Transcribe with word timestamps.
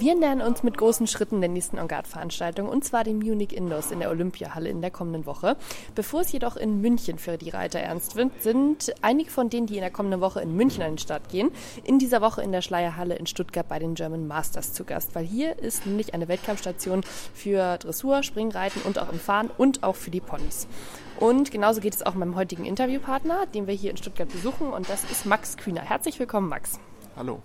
Wir 0.00 0.14
nähern 0.14 0.40
uns 0.40 0.62
mit 0.62 0.78
großen 0.78 1.06
Schritten 1.06 1.42
der 1.42 1.50
nächsten 1.50 1.76
Engard-Veranstaltung 1.76 2.70
und 2.70 2.86
zwar 2.86 3.04
dem 3.04 3.18
Munich 3.18 3.54
Indoors 3.54 3.90
in 3.90 4.00
der 4.00 4.08
Olympiahalle 4.08 4.70
in 4.70 4.80
der 4.80 4.90
kommenden 4.90 5.26
Woche. 5.26 5.58
Bevor 5.94 6.22
es 6.22 6.32
jedoch 6.32 6.56
in 6.56 6.80
München 6.80 7.18
für 7.18 7.36
die 7.36 7.50
Reiter 7.50 7.80
ernst 7.80 8.16
wird, 8.16 8.42
sind 8.42 8.94
einige 9.02 9.30
von 9.30 9.50
denen, 9.50 9.66
die 9.66 9.74
in 9.74 9.82
der 9.82 9.90
kommenden 9.90 10.22
Woche 10.22 10.40
in 10.40 10.56
München 10.56 10.82
an 10.82 10.92
den 10.92 10.98
Start 10.98 11.28
gehen, 11.28 11.50
in 11.84 11.98
dieser 11.98 12.22
Woche 12.22 12.40
in 12.40 12.50
der 12.50 12.62
Schleierhalle 12.62 13.14
in 13.14 13.26
Stuttgart 13.26 13.68
bei 13.68 13.78
den 13.78 13.94
German 13.94 14.26
Masters 14.26 14.72
zu 14.72 14.84
Gast, 14.84 15.14
weil 15.14 15.26
hier 15.26 15.58
ist 15.58 15.84
nämlich 15.84 16.14
eine 16.14 16.28
Wettkampfstation 16.28 17.02
für 17.34 17.76
Dressur, 17.76 18.22
Springreiten 18.22 18.80
und 18.80 18.98
auch 18.98 19.12
im 19.12 19.20
Fahren 19.20 19.50
und 19.58 19.82
auch 19.82 19.96
für 19.96 20.10
die 20.10 20.20
Ponys. 20.20 20.66
Und 21.18 21.50
genauso 21.50 21.82
geht 21.82 21.94
es 21.94 22.06
auch 22.06 22.14
meinem 22.14 22.36
heutigen 22.36 22.64
Interviewpartner, 22.64 23.44
den 23.48 23.66
wir 23.66 23.74
hier 23.74 23.90
in 23.90 23.98
Stuttgart 23.98 24.30
besuchen 24.30 24.72
und 24.72 24.88
das 24.88 25.04
ist 25.04 25.26
Max 25.26 25.58
Kühner. 25.58 25.82
Herzlich 25.82 26.18
willkommen, 26.18 26.48
Max. 26.48 26.80
Hallo 27.16 27.42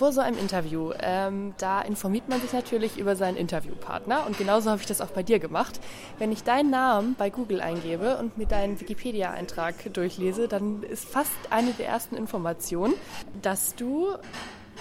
vor 0.00 0.12
so 0.14 0.22
einem 0.22 0.38
Interview, 0.38 0.92
ähm, 0.98 1.52
da 1.58 1.82
informiert 1.82 2.26
man 2.30 2.40
sich 2.40 2.54
natürlich 2.54 2.96
über 2.96 3.16
seinen 3.16 3.36
Interviewpartner 3.36 4.24
und 4.26 4.38
genauso 4.38 4.70
habe 4.70 4.80
ich 4.80 4.86
das 4.86 5.02
auch 5.02 5.10
bei 5.10 5.22
dir 5.22 5.38
gemacht. 5.38 5.78
Wenn 6.18 6.32
ich 6.32 6.42
deinen 6.42 6.70
Namen 6.70 7.16
bei 7.18 7.28
Google 7.28 7.60
eingebe 7.60 8.16
und 8.16 8.38
mir 8.38 8.46
deinen 8.46 8.80
Wikipedia-Eintrag 8.80 9.92
durchlese, 9.92 10.48
dann 10.48 10.84
ist 10.84 11.04
fast 11.04 11.36
eine 11.50 11.72
der 11.72 11.88
ersten 11.88 12.16
Informationen, 12.16 12.94
dass 13.42 13.74
du 13.74 14.06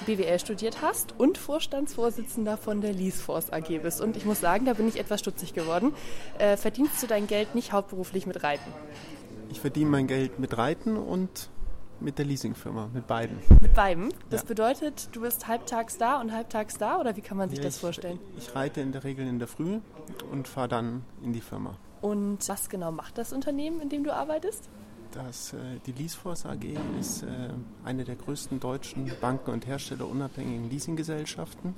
BWL 0.06 0.40
studiert 0.40 0.78
hast 0.82 1.14
und 1.20 1.38
Vorstandsvorsitzender 1.38 2.56
von 2.56 2.80
der 2.80 2.94
Leaseforce 2.94 3.52
AG 3.52 3.80
bist. 3.84 4.00
Und 4.00 4.16
ich 4.16 4.24
muss 4.24 4.40
sagen, 4.40 4.64
da 4.64 4.72
bin 4.72 4.88
ich 4.88 4.98
etwas 4.98 5.20
stutzig 5.20 5.54
geworden. 5.54 5.92
Äh, 6.38 6.56
verdienst 6.56 7.04
du 7.04 7.08
dein 7.08 7.28
Geld 7.28 7.56
nicht 7.56 7.74
hauptberuflich 7.74 8.26
mit 8.26 8.42
Reiten? 8.42 8.72
Ich 9.50 9.60
verdiene 9.60 9.90
mein 9.90 10.08
Geld 10.08 10.40
mit 10.40 10.58
Reiten 10.58 10.96
und 10.96 11.50
mit 12.02 12.18
der 12.18 12.26
Leasingfirma, 12.26 12.90
mit 12.94 13.08
beiden. 13.08 13.40
Mit 13.62 13.74
beiden? 13.74 14.14
Das 14.30 14.42
ja. 14.42 14.48
bedeutet, 14.48 15.10
du 15.12 15.22
bist 15.22 15.48
halbtags 15.48 15.98
da 15.98 16.20
und 16.20 16.32
halbtags 16.32 16.78
da 16.78 17.00
oder 17.00 17.16
wie 17.16 17.22
kann 17.22 17.38
man 17.38 17.50
sich 17.50 17.60
ja, 17.60 17.66
das 17.66 17.78
vorstellen? 17.78 18.20
Ich, 18.38 18.48
ich 18.48 18.56
reite 18.56 18.82
in 18.82 18.92
der 18.92 19.04
Regel 19.04 19.28
in 19.28 19.40
der 19.40 19.48
Früh 19.48 19.80
und 20.32 20.48
fahre 20.48 20.68
dann 20.68 21.04
in 21.24 21.34
die 21.34 21.42
Firma. 21.42 21.76
Und 22.02 22.48
was 22.48 22.70
genau 22.70 22.92
macht 22.92 23.18
das 23.18 23.34
Unternehmen, 23.34 23.82
in 23.82 23.90
dem 23.90 24.04
du 24.04 24.14
arbeitest? 24.14 24.70
Das, 25.12 25.54
äh, 25.54 25.58
die 25.86 25.92
Leaseforce 25.92 26.46
AG 26.46 26.64
ist 27.00 27.24
äh, 27.24 27.28
eine 27.84 28.04
der 28.04 28.16
größten 28.16 28.60
deutschen 28.60 29.12
Banken- 29.20 29.52
und 29.52 29.66
Herstellerunabhängigen 29.66 30.70
Leasinggesellschaften 30.70 31.74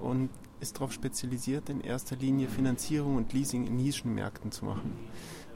und 0.00 0.30
ist 0.60 0.76
darauf 0.76 0.92
spezialisiert, 0.92 1.68
in 1.68 1.80
erster 1.80 2.16
Linie 2.16 2.48
Finanzierung 2.48 3.16
und 3.16 3.32
Leasing 3.32 3.66
in 3.66 3.76
Nischenmärkten 3.76 4.52
zu 4.52 4.64
machen. 4.64 4.92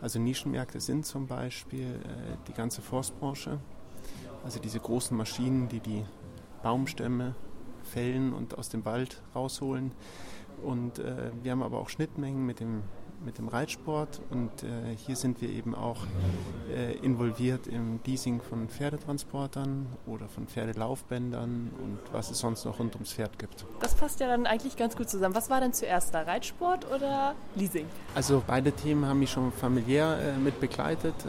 Also 0.01 0.19
Nischenmärkte 0.19 0.81
sind 0.81 1.05
zum 1.05 1.27
Beispiel 1.27 2.01
äh, 2.05 2.37
die 2.49 2.53
ganze 2.53 2.81
Forstbranche, 2.81 3.59
also 4.45 4.61
diese 4.61 4.79
großen 4.79 5.17
Maschinen, 5.17 5.69
die 5.69 5.81
die 5.81 6.05
Baumstämme 6.63 7.35
fällen 7.83 8.33
und 8.33 8.57
aus 8.57 8.69
dem 8.69 8.85
Wald 8.85 9.23
rausholen. 9.35 9.93
Und 10.63 10.99
äh, 10.99 11.31
wir 11.43 11.53
haben 11.53 11.63
aber 11.63 11.79
auch 11.79 11.89
Schnittmengen 11.89 12.47
mit 12.47 12.61
dem 12.61 12.83
mit 13.25 13.39
dem 13.39 13.49
Reitsport 13.49 14.21
und 14.31 14.63
äh, 14.63 14.95
hier 14.97 15.17
sind 15.17 15.41
wir 15.41 15.49
eben 15.49 15.75
auch 15.75 15.99
äh, 16.71 16.95
involviert 16.99 17.67
im 17.67 18.01
Leasing 18.05 18.41
von 18.41 18.69
Pferdetransportern 18.69 19.87
oder 20.07 20.29
von 20.29 20.47
Pferdelaufbändern 20.47 21.71
und 21.83 21.99
was 22.13 22.31
es 22.31 22.39
sonst 22.39 22.65
noch 22.65 22.79
rund 22.79 22.95
ums 22.95 23.13
Pferd 23.13 23.39
gibt. 23.39 23.65
Das 23.81 23.95
passt 23.95 24.21
ja 24.21 24.27
dann 24.27 24.47
eigentlich 24.47 24.77
ganz 24.77 24.97
gut 24.97 25.09
zusammen. 25.09 25.35
Was 25.35 25.51
war 25.51 25.61
denn 25.61 25.73
zuerst 25.73 26.15
da, 26.15 26.23
Reitsport 26.23 26.87
oder 26.93 27.35
Leasing? 27.55 27.87
Also 28.15 28.43
beide 28.47 28.73
Themen 28.73 29.07
haben 29.07 29.21
mich 29.21 29.31
schon 29.31 29.53
familiär 29.53 30.19
äh, 30.19 30.39
mit 30.39 30.61
begleitet. 30.61 31.15
Äh, 31.25 31.29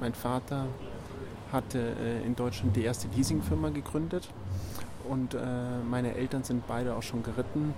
mein 0.00 0.14
Vater 0.14 0.66
hatte 1.54 1.78
äh, 1.78 2.26
in 2.26 2.36
Deutschland 2.36 2.76
die 2.76 2.82
erste 2.82 3.08
Leasingfirma 3.08 3.70
gegründet 3.70 4.28
und 5.08 5.32
äh, 5.34 5.38
meine 5.88 6.14
Eltern 6.14 6.44
sind 6.44 6.66
beide 6.66 6.94
auch 6.94 7.02
schon 7.02 7.22
geritten. 7.22 7.72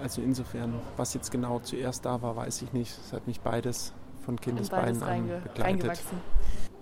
Also 0.00 0.22
insofern, 0.22 0.74
was 0.96 1.14
jetzt 1.14 1.30
genau 1.30 1.58
zuerst 1.60 2.04
da 2.04 2.22
war, 2.22 2.36
weiß 2.36 2.62
ich 2.62 2.72
nicht. 2.72 2.96
Es 2.96 3.12
hat 3.12 3.26
mich 3.26 3.40
beides 3.40 3.92
von 4.24 4.40
Kindesbeinen 4.40 5.02
an 5.02 5.28
begleitet. 5.42 6.02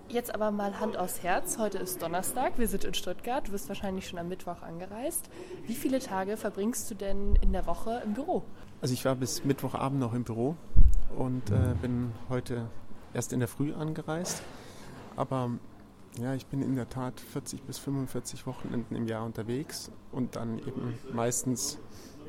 Jetzt 0.09 0.35
aber 0.35 0.51
mal 0.51 0.79
Hand 0.79 0.97
aufs 0.97 1.23
Herz. 1.23 1.57
Heute 1.57 1.79
ist 1.79 2.01
Donnerstag, 2.01 2.59
wir 2.59 2.67
sind 2.67 2.83
in 2.83 2.93
Stuttgart. 2.93 3.47
Du 3.47 3.51
bist 3.51 3.67
wahrscheinlich 3.67 4.07
schon 4.07 4.19
am 4.19 4.29
Mittwoch 4.29 4.61
angereist. 4.61 5.29
Wie 5.65 5.73
viele 5.73 5.99
Tage 5.99 6.37
verbringst 6.37 6.91
du 6.91 6.95
denn 6.95 7.35
in 7.41 7.51
der 7.51 7.65
Woche 7.65 8.01
im 8.05 8.13
Büro? 8.13 8.43
Also 8.81 8.93
ich 8.93 9.05
war 9.05 9.15
bis 9.15 9.43
Mittwochabend 9.43 9.99
noch 9.99 10.13
im 10.13 10.23
Büro 10.23 10.55
und 11.17 11.49
äh, 11.49 11.73
bin 11.81 12.11
heute 12.29 12.67
erst 13.13 13.33
in 13.33 13.39
der 13.39 13.47
Früh 13.47 13.73
angereist. 13.73 14.43
Aber 15.15 15.51
ja, 16.19 16.35
ich 16.35 16.45
bin 16.45 16.61
in 16.61 16.75
der 16.75 16.89
Tat 16.89 17.19
40 17.19 17.63
bis 17.63 17.77
45 17.79 18.45
Wochenenden 18.45 18.95
im 18.95 19.07
Jahr 19.07 19.25
unterwegs 19.25 19.91
und 20.11 20.35
dann 20.35 20.59
eben 20.59 20.97
meistens 21.11 21.79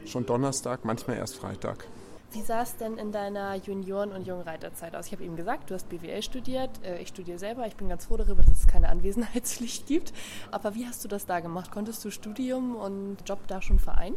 schon 0.07 0.27
Donnerstag, 0.27 0.85
manchmal 0.85 1.17
erst 1.17 1.37
Freitag. 1.37 1.87
Wie 2.33 2.43
sah 2.43 2.63
es 2.63 2.77
denn 2.77 2.99
in 2.99 3.13
deiner 3.13 3.55
Junioren- 3.55 4.11
und 4.11 4.27
Jungreiterzeit 4.27 4.97
aus? 4.97 5.07
Ich 5.07 5.13
habe 5.13 5.23
eben 5.23 5.37
gesagt, 5.37 5.71
du 5.71 5.75
hast 5.75 5.89
BWL 5.89 6.21
studiert. 6.21 6.71
Äh, 6.85 7.01
ich 7.01 7.09
studiere 7.09 7.39
selber. 7.39 7.65
Ich 7.69 7.77
bin 7.77 7.89
ganz 7.89 8.07
froh 8.07 8.17
darüber, 8.17 8.43
dass 8.43 8.59
es 8.59 8.67
keine 8.67 8.89
Anwesenheitspflicht 8.89 9.87
gibt. 9.87 10.13
Aber 10.51 10.75
wie 10.75 10.85
hast 10.85 11.05
du 11.05 11.09
das 11.09 11.27
da 11.27 11.39
gemacht? 11.39 11.71
Konntest 11.71 12.05
du 12.05 12.11
Studium 12.11 12.75
und 12.75 13.19
Job 13.25 13.39
da 13.47 13.63
schon 13.63 13.79
vereinen? 13.79 14.17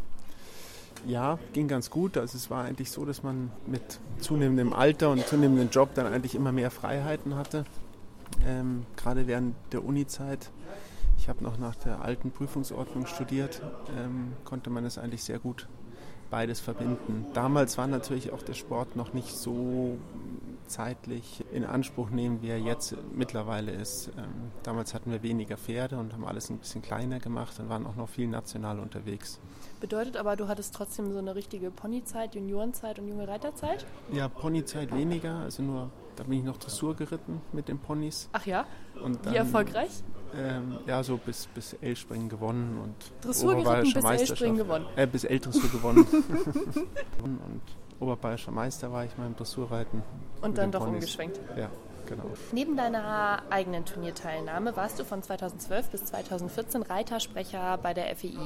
Ja, 1.06 1.38
ging 1.54 1.68
ganz 1.68 1.92
gut. 1.92 2.18
Also 2.18 2.38
es 2.38 2.50
war 2.50 2.64
eigentlich 2.64 2.90
so, 2.90 3.06
dass 3.06 3.22
man 3.22 3.52
mit 3.68 4.00
zunehmendem 4.20 4.74
Alter 4.74 5.12
und 5.12 5.28
zunehmendem 5.28 5.70
Job 5.70 5.90
dann 5.94 6.08
eigentlich 6.08 6.34
immer 6.34 6.52
mehr 6.52 6.72
Freiheiten 6.72 7.36
hatte. 7.36 7.66
Ähm, 8.46 8.86
gerade 8.96 9.28
während 9.28 9.56
der 9.72 9.84
Uni-Zeit 9.84 10.52
ich 11.18 11.30
habe 11.30 11.44
noch 11.44 11.58
nach 11.58 11.76
der 11.76 12.02
alten 12.02 12.32
Prüfungsordnung 12.32 13.06
studiert, 13.06 13.62
ähm, 13.98 14.34
konnte 14.46 14.70
man 14.70 14.86
es 14.86 14.98
eigentlich 14.98 15.24
sehr 15.24 15.40
gut 15.40 15.68
beides 16.30 16.60
verbinden. 16.60 17.26
Damals 17.34 17.78
war 17.78 17.88
natürlich 17.88 18.32
auch 18.32 18.42
der 18.42 18.54
Sport 18.54 18.96
noch 18.96 19.14
nicht 19.14 19.36
so 19.36 19.98
zeitlich 20.68 21.46
in 21.54 21.64
Anspruch 21.64 22.10
nehmen, 22.10 22.42
wie 22.42 22.50
er 22.50 22.60
jetzt 22.60 22.96
mittlerweile 23.14 23.72
ist. 23.72 24.10
Ähm, 24.18 24.52
damals 24.64 24.94
hatten 24.94 25.12
wir 25.12 25.24
weniger 25.24 25.58
Pferde 25.58 25.98
und 25.98 26.14
haben 26.14 26.26
alles 26.26 26.50
ein 26.50 26.58
bisschen 26.58 26.82
kleiner 26.82 27.20
gemacht 27.20 27.58
und 27.60 27.70
waren 27.70 27.86
auch 27.86 27.96
noch 27.96 28.10
viel 28.10 28.28
national 28.28 28.80
unterwegs. 28.80 29.40
Bedeutet 29.80 30.18
aber, 30.18 30.36
du 30.36 30.50
hattest 30.50 30.76
trotzdem 30.76 31.14
so 31.14 31.20
eine 31.20 31.36
richtige 31.36 31.72
Ponyzeit, 31.72 32.36
Juniorenzeit 32.36 33.00
und 33.00 33.08
junge 33.08 33.28
Reiterzeit? 33.28 33.86
Ja, 34.12 34.28
Ponyzeit 34.28 34.94
weniger, 34.94 35.38
also 35.38 35.64
nur, 35.64 35.90
da 36.18 36.24
bin 36.24 36.40
ich 36.40 36.44
noch 36.44 36.58
Dressur 36.58 36.96
geritten 36.96 37.42
mit 37.54 37.68
den 37.68 37.80
Ponys. 37.80 38.28
Ach 38.34 38.46
ja? 38.46 38.66
Dann, 38.96 39.18
wie 39.32 39.36
erfolgreich? 39.36 39.92
Ähm, 40.36 40.80
ja, 40.86 41.02
so 41.04 41.18
bis, 41.18 41.48
bis 41.48 41.74
L-Springen 41.74 42.28
gewonnen 42.28 42.80
und 42.84 43.26
Dressur 43.26 43.56
geritten 43.56 43.94
bis 43.94 44.04
L-Springen 44.04 44.58
gewonnen. 44.58 44.86
Äh, 44.96 45.08
bis 45.08 45.24
L-Dressur 45.24 45.70
gewonnen. 45.70 46.06
und 47.24 47.62
Oberbayerischer 48.00 48.52
Meister 48.52 48.92
war 48.92 49.06
ich 49.06 49.18
mal 49.18 49.28
im 49.28 49.36
Dressurreiten. 49.36 50.04
Und 50.42 50.58
dann 50.58 50.72
doch 50.72 50.82
Ponys. 50.82 50.96
umgeschwenkt. 50.96 51.40
Ja, 51.58 51.70
genau. 52.06 52.26
Neben 52.52 52.78
deiner 52.78 53.44
eigenen 53.50 53.86
Turnierteilnahme 53.86 54.76
warst 54.76 55.00
du 55.00 55.04
von 55.04 55.24
2012 55.24 55.90
bis 55.90 56.06
2014 56.06 56.84
Reitersprecher 56.84 57.78
bei 57.78 57.94
der 57.94 58.16
FEI. 58.16 58.38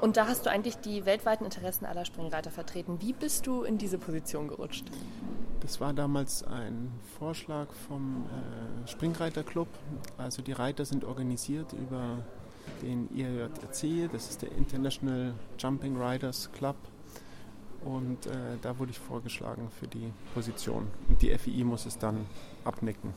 Und 0.00 0.16
da 0.16 0.26
hast 0.26 0.46
du 0.46 0.50
eigentlich 0.50 0.76
die 0.76 1.04
weltweiten 1.04 1.44
Interessen 1.44 1.84
aller 1.84 2.04
Springreiter 2.04 2.50
vertreten. 2.50 3.00
Wie 3.00 3.12
bist 3.12 3.46
du 3.46 3.62
in 3.62 3.76
diese 3.76 3.98
Position 3.98 4.48
gerutscht? 4.48 4.86
Das 5.64 5.80
war 5.80 5.94
damals 5.94 6.42
ein 6.42 6.92
Vorschlag 7.18 7.68
vom 7.88 8.26
äh, 8.26 8.86
Springreiterclub. 8.86 9.66
Also 10.18 10.42
die 10.42 10.52
Reiter 10.52 10.84
sind 10.84 11.04
organisiert 11.04 11.72
über 11.72 12.18
den 12.82 13.08
IRJC, 13.16 14.12
das 14.12 14.28
ist 14.28 14.42
der 14.42 14.52
International 14.52 15.32
Jumping 15.58 15.96
Riders 15.96 16.52
Club. 16.52 16.76
Und 17.82 18.26
äh, 18.26 18.30
da 18.60 18.78
wurde 18.78 18.90
ich 18.90 18.98
vorgeschlagen 18.98 19.70
für 19.70 19.86
die 19.86 20.12
Position. 20.34 20.86
Und 21.08 21.22
die 21.22 21.36
FII 21.36 21.64
muss 21.64 21.86
es 21.86 21.96
dann 21.96 22.26
abnicken. 22.64 23.14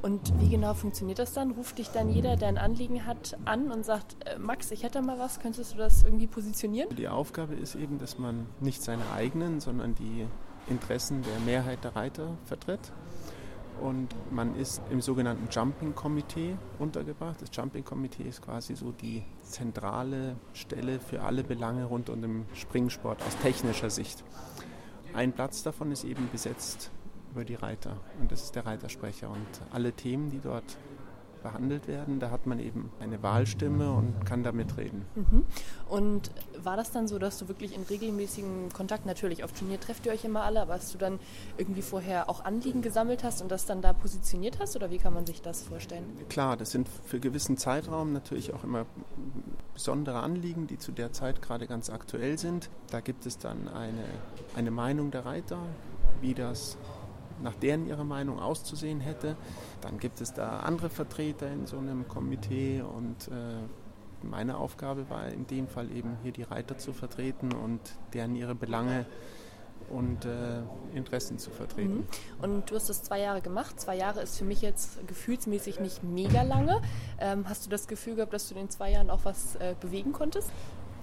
Und 0.00 0.32
wie 0.40 0.48
genau 0.48 0.72
funktioniert 0.72 1.18
das 1.18 1.34
dann? 1.34 1.50
Ruft 1.50 1.76
dich 1.76 1.90
dann 1.90 2.08
jeder, 2.08 2.36
der 2.36 2.48
ein 2.48 2.58
Anliegen 2.58 3.04
hat, 3.04 3.36
an 3.44 3.70
und 3.70 3.84
sagt, 3.84 4.16
äh, 4.24 4.38
Max, 4.38 4.70
ich 4.70 4.82
hätte 4.82 5.02
mal 5.02 5.18
was, 5.18 5.40
könntest 5.40 5.74
du 5.74 5.76
das 5.76 6.04
irgendwie 6.04 6.26
positionieren? 6.26 6.96
Die 6.96 7.08
Aufgabe 7.08 7.54
ist 7.54 7.74
eben, 7.74 7.98
dass 7.98 8.18
man 8.18 8.46
nicht 8.60 8.82
seine 8.82 9.10
eigenen, 9.12 9.60
sondern 9.60 9.94
die 9.94 10.26
Interessen 10.68 11.22
der 11.22 11.38
Mehrheit 11.40 11.84
der 11.84 11.96
Reiter 11.96 12.36
vertritt. 12.44 12.92
Und 13.80 14.14
man 14.30 14.54
ist 14.54 14.80
im 14.90 15.00
sogenannten 15.00 15.48
Jumping 15.50 15.94
Komitee 15.94 16.56
untergebracht. 16.78 17.42
Das 17.42 17.50
Jumping 17.52 17.84
Komitee 17.84 18.24
ist 18.24 18.42
quasi 18.42 18.76
so 18.76 18.92
die 18.92 19.24
zentrale 19.42 20.36
Stelle 20.52 21.00
für 21.00 21.22
alle 21.22 21.42
Belange 21.42 21.86
rund 21.86 22.08
um 22.08 22.22
den 22.22 22.46
Springsport 22.54 23.20
aus 23.22 23.36
technischer 23.38 23.90
Sicht. 23.90 24.22
Ein 25.14 25.32
Platz 25.32 25.62
davon 25.62 25.90
ist 25.90 26.04
eben 26.04 26.28
besetzt 26.30 26.90
über 27.32 27.44
die 27.44 27.54
Reiter 27.54 27.96
und 28.20 28.30
das 28.30 28.44
ist 28.44 28.54
der 28.54 28.66
Reitersprecher. 28.66 29.30
Und 29.30 29.46
alle 29.72 29.92
Themen, 29.92 30.30
die 30.30 30.40
dort 30.40 30.76
behandelt 31.42 31.88
werden. 31.88 32.20
Da 32.20 32.30
hat 32.30 32.46
man 32.46 32.58
eben 32.58 32.90
eine 33.00 33.22
Wahlstimme 33.22 33.92
und 33.92 34.24
kann 34.24 34.42
da 34.42 34.52
mitreden. 34.52 35.04
Mhm. 35.14 35.44
Und 35.88 36.30
war 36.62 36.76
das 36.76 36.92
dann 36.92 37.08
so, 37.08 37.18
dass 37.18 37.38
du 37.38 37.48
wirklich 37.48 37.74
in 37.74 37.82
regelmäßigem 37.82 38.72
Kontakt, 38.72 39.06
natürlich 39.06 39.44
auf 39.44 39.52
Turnier 39.52 39.80
trefft 39.80 40.06
ihr 40.06 40.12
euch 40.12 40.24
immer 40.24 40.42
alle, 40.42 40.62
aber 40.62 40.74
dass 40.74 40.92
du 40.92 40.98
dann 40.98 41.18
irgendwie 41.58 41.82
vorher 41.82 42.28
auch 42.28 42.44
Anliegen 42.44 42.82
gesammelt 42.82 43.24
hast 43.24 43.42
und 43.42 43.50
das 43.50 43.66
dann 43.66 43.82
da 43.82 43.92
positioniert 43.92 44.58
hast 44.60 44.76
oder 44.76 44.90
wie 44.90 44.98
kann 44.98 45.14
man 45.14 45.26
sich 45.26 45.42
das 45.42 45.62
vorstellen? 45.62 46.04
Klar, 46.28 46.56
das 46.56 46.70
sind 46.70 46.88
für 46.88 47.20
gewissen 47.20 47.56
Zeitraum 47.56 48.12
natürlich 48.12 48.54
auch 48.54 48.64
immer 48.64 48.86
besondere 49.74 50.20
Anliegen, 50.20 50.66
die 50.66 50.78
zu 50.78 50.92
der 50.92 51.12
Zeit 51.12 51.42
gerade 51.42 51.66
ganz 51.66 51.90
aktuell 51.90 52.38
sind. 52.38 52.70
Da 52.90 53.00
gibt 53.00 53.26
es 53.26 53.38
dann 53.38 53.68
eine, 53.68 54.04
eine 54.54 54.70
Meinung 54.70 55.10
der 55.10 55.24
Reiter, 55.24 55.58
wie 56.20 56.34
das 56.34 56.76
nach 57.42 57.54
deren 57.54 57.86
ihrer 57.86 58.04
Meinung 58.04 58.38
auszusehen 58.38 59.00
hätte. 59.00 59.36
Dann 59.80 59.98
gibt 59.98 60.20
es 60.20 60.32
da 60.32 60.60
andere 60.60 60.90
Vertreter 60.90 61.50
in 61.50 61.66
so 61.66 61.78
einem 61.78 62.08
Komitee 62.08 62.82
und 62.82 63.28
äh, 63.28 64.24
meine 64.24 64.56
Aufgabe 64.56 65.08
war 65.10 65.28
in 65.28 65.46
dem 65.46 65.66
Fall 65.66 65.90
eben 65.90 66.16
hier 66.22 66.32
die 66.32 66.44
Reiter 66.44 66.78
zu 66.78 66.92
vertreten 66.92 67.52
und 67.52 67.80
deren 68.12 68.36
ihre 68.36 68.54
Belange 68.54 69.06
und 69.90 70.24
äh, 70.24 70.62
Interessen 70.94 71.38
zu 71.38 71.50
vertreten. 71.50 71.96
Mhm. 71.96 72.06
Und 72.40 72.70
du 72.70 72.76
hast 72.76 72.88
das 72.88 73.02
zwei 73.02 73.20
Jahre 73.20 73.40
gemacht. 73.40 73.80
Zwei 73.80 73.96
Jahre 73.96 74.22
ist 74.22 74.38
für 74.38 74.44
mich 74.44 74.62
jetzt 74.62 75.06
gefühlsmäßig 75.06 75.80
nicht 75.80 76.02
mega 76.02 76.42
lange. 76.42 76.80
Ähm, 77.18 77.48
hast 77.48 77.66
du 77.66 77.70
das 77.70 77.88
Gefühl 77.88 78.14
gehabt, 78.14 78.32
dass 78.32 78.48
du 78.48 78.54
in 78.54 78.60
den 78.60 78.70
zwei 78.70 78.92
Jahren 78.92 79.10
auch 79.10 79.24
was 79.24 79.56
äh, 79.56 79.74
bewegen 79.80 80.12
konntest? 80.12 80.50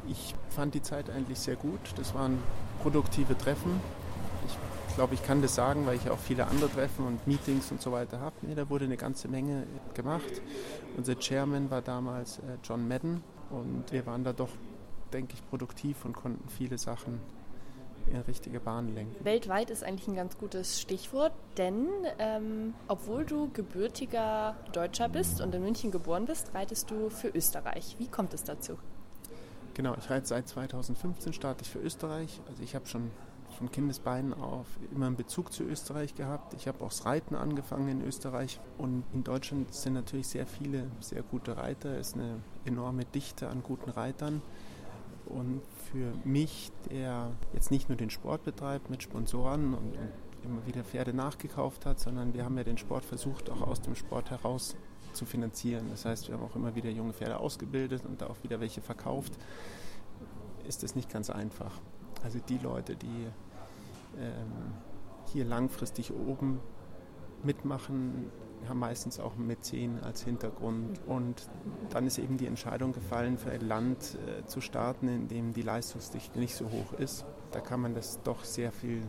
Ich 0.07 0.33
fand 0.49 0.73
die 0.73 0.81
Zeit 0.81 1.09
eigentlich 1.09 1.39
sehr 1.39 1.55
gut. 1.55 1.79
Das 1.97 2.15
waren 2.15 2.39
produktive 2.81 3.37
Treffen 3.37 3.79
glaube, 4.99 5.13
ich 5.13 5.23
kann 5.23 5.41
das 5.41 5.55
sagen, 5.55 5.85
weil 5.85 5.95
ich 5.95 6.09
auch 6.09 6.19
viele 6.19 6.45
andere 6.45 6.69
Treffen 6.69 7.07
und 7.07 7.25
Meetings 7.25 7.71
und 7.71 7.81
so 7.81 7.93
weiter 7.93 8.19
habe. 8.19 8.35
Nee, 8.41 8.53
da 8.53 8.69
wurde 8.69 8.83
eine 8.83 8.97
ganze 8.97 9.29
Menge 9.29 9.65
gemacht. 9.93 10.41
Unser 10.97 11.17
Chairman 11.17 11.71
war 11.71 11.81
damals 11.81 12.39
äh, 12.39 12.57
John 12.65 12.85
Madden 12.85 13.23
und 13.49 13.89
wir 13.93 14.05
waren 14.05 14.25
da 14.25 14.33
doch, 14.33 14.49
denke 15.13 15.35
ich, 15.35 15.49
produktiv 15.49 16.03
und 16.03 16.11
konnten 16.11 16.49
viele 16.49 16.77
Sachen 16.77 17.21
in 18.11 18.19
richtige 18.23 18.59
Bahn 18.59 18.93
lenken. 18.93 19.23
Weltweit 19.23 19.69
ist 19.69 19.85
eigentlich 19.85 20.09
ein 20.09 20.15
ganz 20.15 20.37
gutes 20.37 20.81
Stichwort, 20.81 21.31
denn 21.55 21.87
ähm, 22.17 22.73
obwohl 22.89 23.23
du 23.23 23.49
gebürtiger 23.53 24.57
Deutscher 24.73 25.07
bist 25.07 25.39
und 25.39 25.55
in 25.55 25.61
München 25.61 25.91
geboren 25.91 26.25
bist, 26.25 26.53
reitest 26.53 26.91
du 26.91 27.09
für 27.09 27.29
Österreich. 27.29 27.95
Wie 27.99 28.09
kommt 28.09 28.33
es 28.33 28.43
dazu? 28.43 28.77
Genau, 29.75 29.95
ich 29.97 30.09
reite 30.09 30.27
seit 30.27 30.49
2015 30.49 31.31
starte 31.31 31.63
ich 31.63 31.69
für 31.69 31.79
Österreich. 31.79 32.41
Also 32.49 32.63
ich 32.63 32.75
habe 32.75 32.85
schon 32.85 33.11
von 33.57 33.71
Kindesbeinen 33.71 34.33
auf 34.33 34.67
immer 34.91 35.07
einen 35.07 35.15
Bezug 35.15 35.51
zu 35.51 35.63
Österreich 35.63 36.15
gehabt. 36.15 36.53
Ich 36.53 36.67
habe 36.67 36.83
auch 36.83 36.89
das 36.89 37.05
Reiten 37.05 37.35
angefangen 37.35 37.87
in 37.89 38.01
Österreich 38.05 38.59
und 38.77 39.03
in 39.13 39.23
Deutschland 39.23 39.73
sind 39.73 39.93
natürlich 39.93 40.27
sehr 40.27 40.45
viele 40.45 40.87
sehr 40.99 41.23
gute 41.23 41.57
Reiter. 41.57 41.97
Es 41.97 42.09
ist 42.09 42.15
eine 42.15 42.37
enorme 42.65 43.05
Dichte 43.05 43.49
an 43.49 43.63
guten 43.63 43.89
Reitern. 43.89 44.41
Und 45.25 45.61
für 45.91 46.11
mich, 46.23 46.71
der 46.89 47.31
jetzt 47.53 47.69
nicht 47.69 47.87
nur 47.87 47.97
den 47.97 48.09
Sport 48.09 48.43
betreibt 48.43 48.89
mit 48.89 49.03
Sponsoren 49.03 49.73
und, 49.73 49.93
immer 50.43 50.65
wieder 50.65 50.85
Pferde 50.85 51.13
nachgekauft 51.13 51.85
hat, 51.85 51.99
sondern 51.99 52.33
wir 52.33 52.45
haben 52.45 52.57
ja 52.57 52.63
den 52.63 52.77
Sport 52.77 53.03
versucht, 53.03 53.49
auch 53.49 53.61
aus 53.61 53.81
dem 53.81 53.95
Sport 53.95 54.31
heraus 54.31 54.77
zu 55.11 55.25
finanzieren. 55.25 55.87
Das 55.91 56.05
heißt, 56.05 56.29
wir 56.29 56.35
haben 56.35 56.43
auch 56.43 56.55
immer 56.55 56.75
wieder 56.75 56.89
junge 56.89 57.11
Pferde 57.11 57.37
ausgebildet 57.37 58.05
und 58.05 58.23
auch 58.23 58.37
wieder 58.43 58.59
welche 58.59 58.81
verkauft. 58.81 59.33
Ist 60.67 60.83
das 60.83 60.95
nicht 60.95 61.09
ganz 61.09 61.29
einfach. 61.29 61.81
Also 62.23 62.39
die 62.47 62.57
Leute, 62.57 62.95
die 62.95 63.27
ähm, 64.17 64.73
hier 65.31 65.45
langfristig 65.45 66.13
oben 66.13 66.59
mitmachen, 67.43 68.31
haben 68.67 68.79
meistens 68.79 69.19
auch 69.19 69.35
Mäzen 69.37 70.03
als 70.03 70.23
Hintergrund. 70.23 70.99
Und 71.07 71.47
dann 71.91 72.05
ist 72.05 72.17
eben 72.17 72.37
die 72.37 72.47
Entscheidung 72.47 72.91
gefallen, 72.91 73.37
für 73.37 73.51
ein 73.51 73.61
Land 73.61 74.17
äh, 74.27 74.45
zu 74.45 74.59
starten, 74.59 75.07
in 75.07 75.27
dem 75.27 75.53
die 75.53 75.61
Leistungsdichte 75.61 76.39
nicht 76.39 76.55
so 76.55 76.69
hoch 76.69 76.93
ist. 76.93 77.25
Da 77.51 77.61
kann 77.61 77.79
man 77.79 77.93
das 77.93 78.21
doch 78.23 78.43
sehr 78.43 78.71
viel 78.71 79.03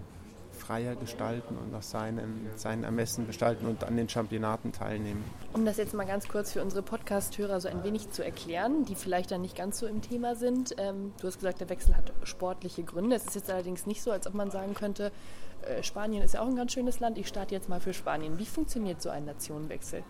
freier 0.60 0.94
gestalten 0.94 1.56
und 1.56 1.72
nach 1.72 1.82
seinen, 1.82 2.48
seinen 2.56 2.84
Ermessen 2.84 3.26
gestalten 3.26 3.66
und 3.66 3.84
an 3.84 3.96
den 3.96 4.08
Championaten 4.08 4.72
teilnehmen. 4.72 5.24
Um 5.52 5.64
das 5.64 5.76
jetzt 5.76 5.94
mal 5.94 6.06
ganz 6.06 6.28
kurz 6.28 6.52
für 6.52 6.62
unsere 6.62 6.82
Podcast-Hörer 6.82 7.60
so 7.60 7.68
ein 7.68 7.82
wenig 7.82 8.10
zu 8.10 8.24
erklären, 8.24 8.84
die 8.84 8.94
vielleicht 8.94 9.30
dann 9.30 9.40
nicht 9.40 9.56
ganz 9.56 9.78
so 9.78 9.86
im 9.86 10.02
Thema 10.02 10.36
sind. 10.36 10.74
Ähm, 10.78 11.12
du 11.20 11.26
hast 11.26 11.36
gesagt, 11.36 11.60
der 11.60 11.68
Wechsel 11.68 11.96
hat 11.96 12.12
sportliche 12.24 12.82
Gründe. 12.84 13.16
Es 13.16 13.24
ist 13.26 13.34
jetzt 13.34 13.50
allerdings 13.50 13.86
nicht 13.86 14.02
so, 14.02 14.10
als 14.12 14.26
ob 14.26 14.34
man 14.34 14.50
sagen 14.50 14.74
könnte, 14.74 15.10
äh, 15.62 15.82
Spanien 15.82 16.22
ist 16.22 16.34
ja 16.34 16.40
auch 16.40 16.48
ein 16.48 16.56
ganz 16.56 16.72
schönes 16.72 17.00
Land, 17.00 17.18
ich 17.18 17.28
starte 17.28 17.54
jetzt 17.54 17.68
mal 17.68 17.80
für 17.80 17.92
Spanien. 17.92 18.38
Wie 18.38 18.46
funktioniert 18.46 19.02
so 19.02 19.10
ein 19.10 19.24
Nationenwechsel? 19.24 20.02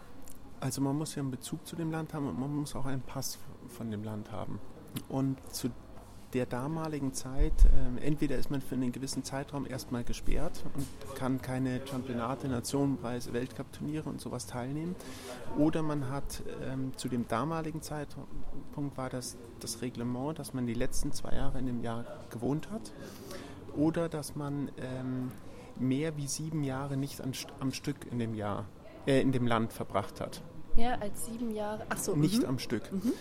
Also 0.61 0.81
man 0.83 0.97
muss 0.97 1.15
ja 1.15 1.23
einen 1.23 1.31
Bezug 1.31 1.67
zu 1.67 1.75
dem 1.77 1.91
Land 1.91 2.13
haben 2.13 2.29
und 2.29 2.39
man 2.39 2.55
muss 2.55 2.77
auch 2.77 2.85
einen 2.85 3.01
Pass 3.03 3.39
von 3.69 3.91
dem 3.91 4.05
Land 4.05 4.31
haben. 4.31 4.61
Und 5.09 5.39
zu 5.55 5.71
der 6.33 6.47
damaligen 6.47 7.13
Zeit, 7.13 7.53
äh, 7.65 8.05
entweder 8.05 8.37
ist 8.37 8.51
man 8.51 8.61
für 8.61 8.75
einen 8.75 8.93
gewissen 8.93 9.25
Zeitraum 9.25 9.67
erstmal 9.67 10.05
gesperrt 10.05 10.65
und 10.75 10.87
kann 11.17 11.43
keine 11.43 11.81
Championate, 11.87 12.49
Nationenpreise, 12.49 13.33
Weltcup-Turniere 13.33 14.09
und 14.09 14.21
sowas 14.21 14.47
teilnehmen, 14.47 14.95
oder 15.59 15.83
man 15.83 16.09
hat 16.09 16.43
ähm, 16.63 16.93
zu 16.97 17.09
dem 17.09 17.27
damaligen 17.29 17.83
Zeitpunkt 17.83 18.97
war 18.97 19.11
das 19.11 19.37
das 19.61 19.83
Reglement, 19.83 20.39
dass 20.39 20.55
man 20.55 20.67
die 20.67 20.75
letzten 20.75 21.13
zwei 21.13 21.35
Jahre 21.35 21.59
in 21.59 21.67
dem 21.67 21.83
Jahr 21.83 22.05
gewohnt 22.31 22.71
hat, 22.71 22.93
oder 23.77 24.09
dass 24.09 24.37
man 24.37 24.71
ähm, 24.79 25.31
mehr 25.79 26.17
wie 26.17 26.27
sieben 26.27 26.65
Jahre 26.65 26.97
nicht 26.97 27.21
an, 27.21 27.33
am 27.61 27.73
Stück 27.73 28.07
in 28.11 28.19
dem 28.19 28.35
Jahr, 28.35 28.67
äh, 29.07 29.21
in 29.21 29.33
dem 29.33 29.47
Land 29.47 29.73
verbracht 29.73 30.21
hat. 30.21 30.43
Mehr 30.77 31.01
als 31.03 31.27
sieben 31.27 31.51
Jahre? 31.51 31.85
Ach 31.89 31.99
so. 31.99 32.15
Nicht 32.15 32.43
mhm. 32.43 32.49
am 32.49 32.59
Stück. 32.59 32.93
Mhm. 32.93 33.13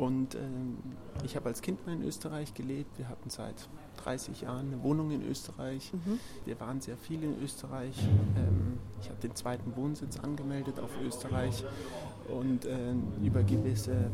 Und 0.00 0.34
ähm, 0.34 0.78
ich 1.24 1.36
habe 1.36 1.50
als 1.50 1.60
Kind 1.60 1.84
mal 1.84 1.92
in 1.92 2.02
Österreich 2.02 2.54
gelebt. 2.54 2.96
Wir 2.96 3.10
hatten 3.10 3.28
seit 3.28 3.68
30 4.02 4.40
Jahren 4.40 4.72
eine 4.72 4.82
Wohnung 4.82 5.10
in 5.10 5.22
Österreich. 5.22 5.92
Mhm. 5.92 6.18
Wir 6.46 6.58
waren 6.58 6.80
sehr 6.80 6.96
viel 6.96 7.22
in 7.22 7.38
Österreich. 7.42 7.94
Ähm, 8.34 8.78
ich 9.02 9.10
habe 9.10 9.20
den 9.20 9.36
zweiten 9.36 9.76
Wohnsitz 9.76 10.18
angemeldet 10.18 10.80
auf 10.80 10.88
Österreich 11.06 11.64
und 12.30 12.64
äh, 12.64 12.94
über 13.22 13.42
gewisse 13.42 14.10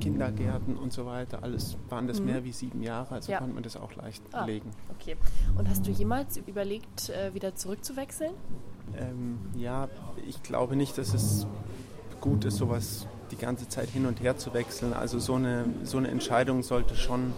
Kindergärten 0.00 0.76
und 0.76 0.92
so 0.92 1.06
weiter, 1.06 1.42
alles 1.42 1.76
waren 1.88 2.06
das 2.06 2.20
mhm. 2.20 2.26
mehr 2.26 2.44
wie 2.44 2.52
sieben 2.52 2.82
Jahre, 2.82 3.14
also 3.14 3.32
ja. 3.32 3.38
konnte 3.38 3.54
man 3.54 3.62
das 3.62 3.76
auch 3.76 3.94
leicht 3.94 4.22
ah, 4.32 4.44
belegen. 4.44 4.70
Okay. 4.98 5.16
Und 5.56 5.68
hast 5.68 5.86
du 5.86 5.90
jemals 5.90 6.36
überlegt, 6.36 7.08
äh, 7.10 7.32
wieder 7.34 7.54
zurückzuwechseln? 7.54 8.32
Ähm, 8.96 9.38
ja, 9.56 9.88
ich 10.26 10.42
glaube 10.42 10.76
nicht, 10.76 10.98
dass 10.98 11.14
es 11.14 11.46
gut 12.20 12.44
ist, 12.44 12.56
sowas 12.56 13.06
die 13.30 13.36
ganze 13.36 13.68
Zeit 13.68 13.88
hin 13.88 14.06
und 14.06 14.20
her 14.20 14.36
zu 14.36 14.54
wechseln. 14.54 14.92
Also 14.92 15.18
so 15.18 15.34
eine, 15.34 15.64
so 15.82 15.98
eine 15.98 16.08
Entscheidung 16.08 16.62
sollte 16.62 16.96
schon 16.96 17.32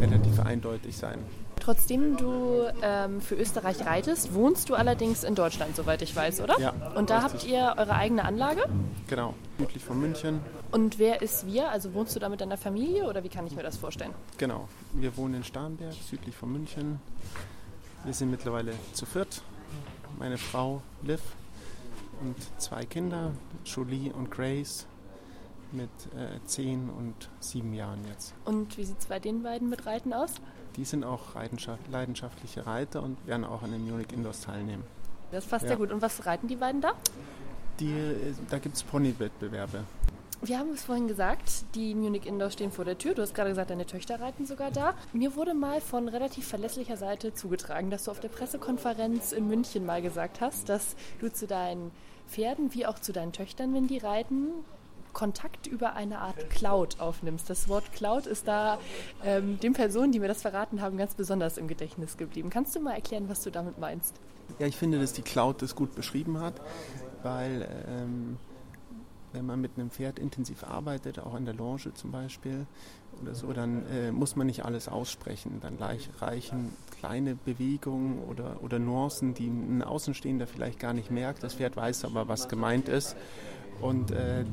relativ 0.00 0.40
eindeutig 0.40 0.96
sein. 0.96 1.18
Trotzdem 1.60 2.16
du 2.16 2.62
ähm, 2.82 3.20
für 3.20 3.34
Österreich 3.34 3.84
reitest, 3.84 4.32
wohnst 4.32 4.70
du 4.70 4.74
allerdings 4.74 5.24
in 5.24 5.34
Deutschland, 5.34 5.76
soweit 5.76 6.00
ich 6.02 6.14
weiß, 6.14 6.40
oder? 6.40 6.58
Ja. 6.58 6.72
Und 6.94 7.10
da 7.10 7.18
richtig. 7.18 7.32
habt 7.32 7.46
ihr 7.46 7.74
eure 7.76 7.94
eigene 7.94 8.24
Anlage? 8.24 8.62
Genau, 9.08 9.34
südlich 9.58 9.84
von 9.84 10.00
München. 10.00 10.40
Und 10.70 10.98
wer 10.98 11.20
ist 11.20 11.46
wir? 11.46 11.70
Also 11.70 11.92
wohnst 11.94 12.14
du 12.16 12.20
da 12.20 12.28
mit 12.28 12.40
deiner 12.40 12.56
Familie 12.56 13.06
oder 13.06 13.22
wie 13.24 13.28
kann 13.28 13.46
ich 13.46 13.54
mir 13.54 13.62
das 13.62 13.76
vorstellen? 13.76 14.12
Genau, 14.38 14.68
wir 14.92 15.16
wohnen 15.16 15.34
in 15.34 15.44
Starnberg, 15.44 15.92
südlich 15.92 16.34
von 16.34 16.52
München. 16.52 17.00
Wir 18.04 18.14
sind 18.14 18.30
mittlerweile 18.30 18.72
zu 18.92 19.04
viert. 19.04 19.42
Meine 20.18 20.38
Frau 20.38 20.80
Liv 21.02 21.20
und 22.20 22.36
zwei 22.58 22.84
Kinder, 22.84 23.32
Jolie 23.64 24.12
und 24.12 24.30
Grace, 24.30 24.86
mit 25.72 25.90
äh, 26.16 26.38
zehn 26.46 26.88
und 26.90 27.28
sieben 27.40 27.74
Jahren 27.74 28.00
jetzt. 28.08 28.34
Und 28.44 28.78
wie 28.78 28.84
sieht 28.84 28.98
es 28.98 29.06
bei 29.06 29.18
den 29.18 29.42
beiden 29.42 29.68
mit 29.68 29.86
Reiten 29.86 30.12
aus? 30.12 30.32
Die 30.76 30.84
sind 30.84 31.04
auch 31.04 31.34
leidenschaftliche 31.90 32.66
Reiter 32.66 33.02
und 33.02 33.26
werden 33.26 33.44
auch 33.44 33.62
an 33.62 33.72
den 33.72 33.88
Munich 33.88 34.12
Indoors 34.12 34.42
teilnehmen. 34.42 34.84
Das 35.30 35.44
passt 35.46 35.64
ja. 35.64 35.68
sehr 35.68 35.76
gut. 35.76 35.92
Und 35.92 36.00
was 36.00 36.24
reiten 36.24 36.48
die 36.48 36.56
beiden 36.56 36.80
da? 36.80 36.92
Die, 37.80 37.92
äh, 37.92 38.34
da 38.48 38.58
gibt 38.58 38.76
es 38.76 38.82
Ponywettbewerbe. 38.82 39.84
Wir 40.40 40.60
haben 40.60 40.70
es 40.70 40.84
vorhin 40.84 41.08
gesagt, 41.08 41.64
die 41.74 41.96
Munich 41.96 42.24
Indoors 42.24 42.52
stehen 42.52 42.70
vor 42.70 42.84
der 42.84 42.96
Tür. 42.96 43.12
Du 43.12 43.22
hast 43.22 43.34
gerade 43.34 43.50
gesagt, 43.50 43.70
deine 43.70 43.86
Töchter 43.86 44.20
reiten 44.20 44.46
sogar 44.46 44.70
da. 44.70 44.94
Mir 45.12 45.34
wurde 45.34 45.52
mal 45.52 45.80
von 45.80 46.08
relativ 46.08 46.46
verlässlicher 46.46 46.96
Seite 46.96 47.34
zugetragen, 47.34 47.90
dass 47.90 48.04
du 48.04 48.12
auf 48.12 48.20
der 48.20 48.28
Pressekonferenz 48.28 49.32
in 49.32 49.48
München 49.48 49.84
mal 49.84 50.00
gesagt 50.00 50.40
hast, 50.40 50.68
dass 50.68 50.94
du 51.18 51.32
zu 51.32 51.48
deinen 51.48 51.90
Pferden 52.28 52.74
wie 52.74 52.86
auch 52.86 52.98
zu 52.98 53.12
deinen 53.12 53.32
Töchtern, 53.32 53.74
wenn 53.74 53.86
die 53.86 53.98
reiten, 53.98 54.48
Kontakt 55.12 55.66
über 55.66 55.94
eine 55.94 56.18
Art 56.20 56.50
Cloud 56.50 57.00
aufnimmst. 57.00 57.50
Das 57.50 57.68
Wort 57.68 57.92
Cloud 57.92 58.26
ist 58.26 58.46
da 58.46 58.78
ähm, 59.24 59.58
den 59.58 59.72
Personen, 59.72 60.12
die 60.12 60.20
mir 60.20 60.28
das 60.28 60.42
verraten 60.42 60.80
haben, 60.80 60.96
ganz 60.96 61.14
besonders 61.14 61.58
im 61.58 61.66
Gedächtnis 61.66 62.16
geblieben. 62.16 62.50
Kannst 62.50 62.76
du 62.76 62.80
mal 62.80 62.92
erklären, 62.92 63.28
was 63.28 63.42
du 63.42 63.50
damit 63.50 63.78
meinst? 63.78 64.14
Ja, 64.58 64.66
ich 64.66 64.76
finde, 64.76 64.98
dass 65.00 65.12
die 65.12 65.22
Cloud 65.22 65.62
das 65.62 65.74
gut 65.74 65.94
beschrieben 65.94 66.38
hat, 66.40 66.60
weil 67.22 67.68
ähm, 67.88 68.36
wenn 69.32 69.46
man 69.46 69.60
mit 69.60 69.72
einem 69.76 69.90
Pferd 69.90 70.18
intensiv 70.18 70.64
arbeitet, 70.64 71.18
auch 71.18 71.34
in 71.34 71.44
der 71.44 71.54
Longe 71.54 71.92
zum 71.94 72.12
Beispiel 72.12 72.66
oder 73.20 73.34
so, 73.34 73.52
dann 73.52 73.86
äh, 73.86 74.12
muss 74.12 74.36
man 74.36 74.46
nicht 74.46 74.64
alles 74.64 74.88
aussprechen. 74.88 75.60
Dann 75.60 75.78
reichen 76.20 76.72
kleine 76.98 77.34
Bewegungen 77.34 78.18
oder, 78.24 78.62
oder 78.62 78.78
Nuancen, 78.78 79.34
die 79.34 79.46
ein 79.46 79.82
Außenstehender 79.82 80.46
vielleicht 80.46 80.78
gar 80.78 80.92
nicht 80.92 81.10
merkt. 81.10 81.42
Das 81.42 81.54
Pferd 81.54 81.76
weiß 81.76 82.04
aber, 82.04 82.28
was 82.28 82.48
gemeint 82.48 82.88
ist. 82.88 83.16
Und 83.80 84.10
äh, 84.10 84.44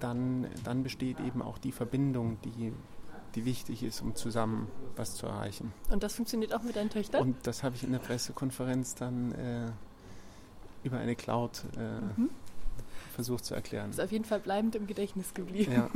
dann, 0.00 0.46
dann 0.64 0.82
besteht 0.82 1.18
eben 1.20 1.42
auch 1.42 1.58
die 1.58 1.72
Verbindung, 1.72 2.38
die, 2.44 2.72
die 3.34 3.44
wichtig 3.44 3.82
ist, 3.82 4.02
um 4.02 4.14
zusammen 4.14 4.68
was 4.96 5.14
zu 5.14 5.26
erreichen. 5.26 5.72
Und 5.90 6.02
das 6.02 6.14
funktioniert 6.14 6.54
auch 6.54 6.62
mit 6.62 6.76
deinen 6.76 6.90
Töchtern? 6.90 7.22
Und 7.22 7.46
das 7.46 7.62
habe 7.62 7.74
ich 7.76 7.84
in 7.84 7.92
der 7.92 7.98
Pressekonferenz 7.98 8.94
dann 8.94 9.32
äh, 9.32 9.70
über 10.84 10.98
eine 10.98 11.16
Cloud 11.16 11.64
äh, 11.76 12.20
mhm 12.20 12.30
versucht 13.18 13.46
zu 13.46 13.54
erklären. 13.56 13.90
Ist 13.90 14.00
auf 14.00 14.12
jeden 14.12 14.24
Fall 14.24 14.38
bleibend 14.38 14.76
im 14.76 14.86
Gedächtnis 14.86 15.34
geblieben. 15.34 15.72
Ja. 15.72 15.90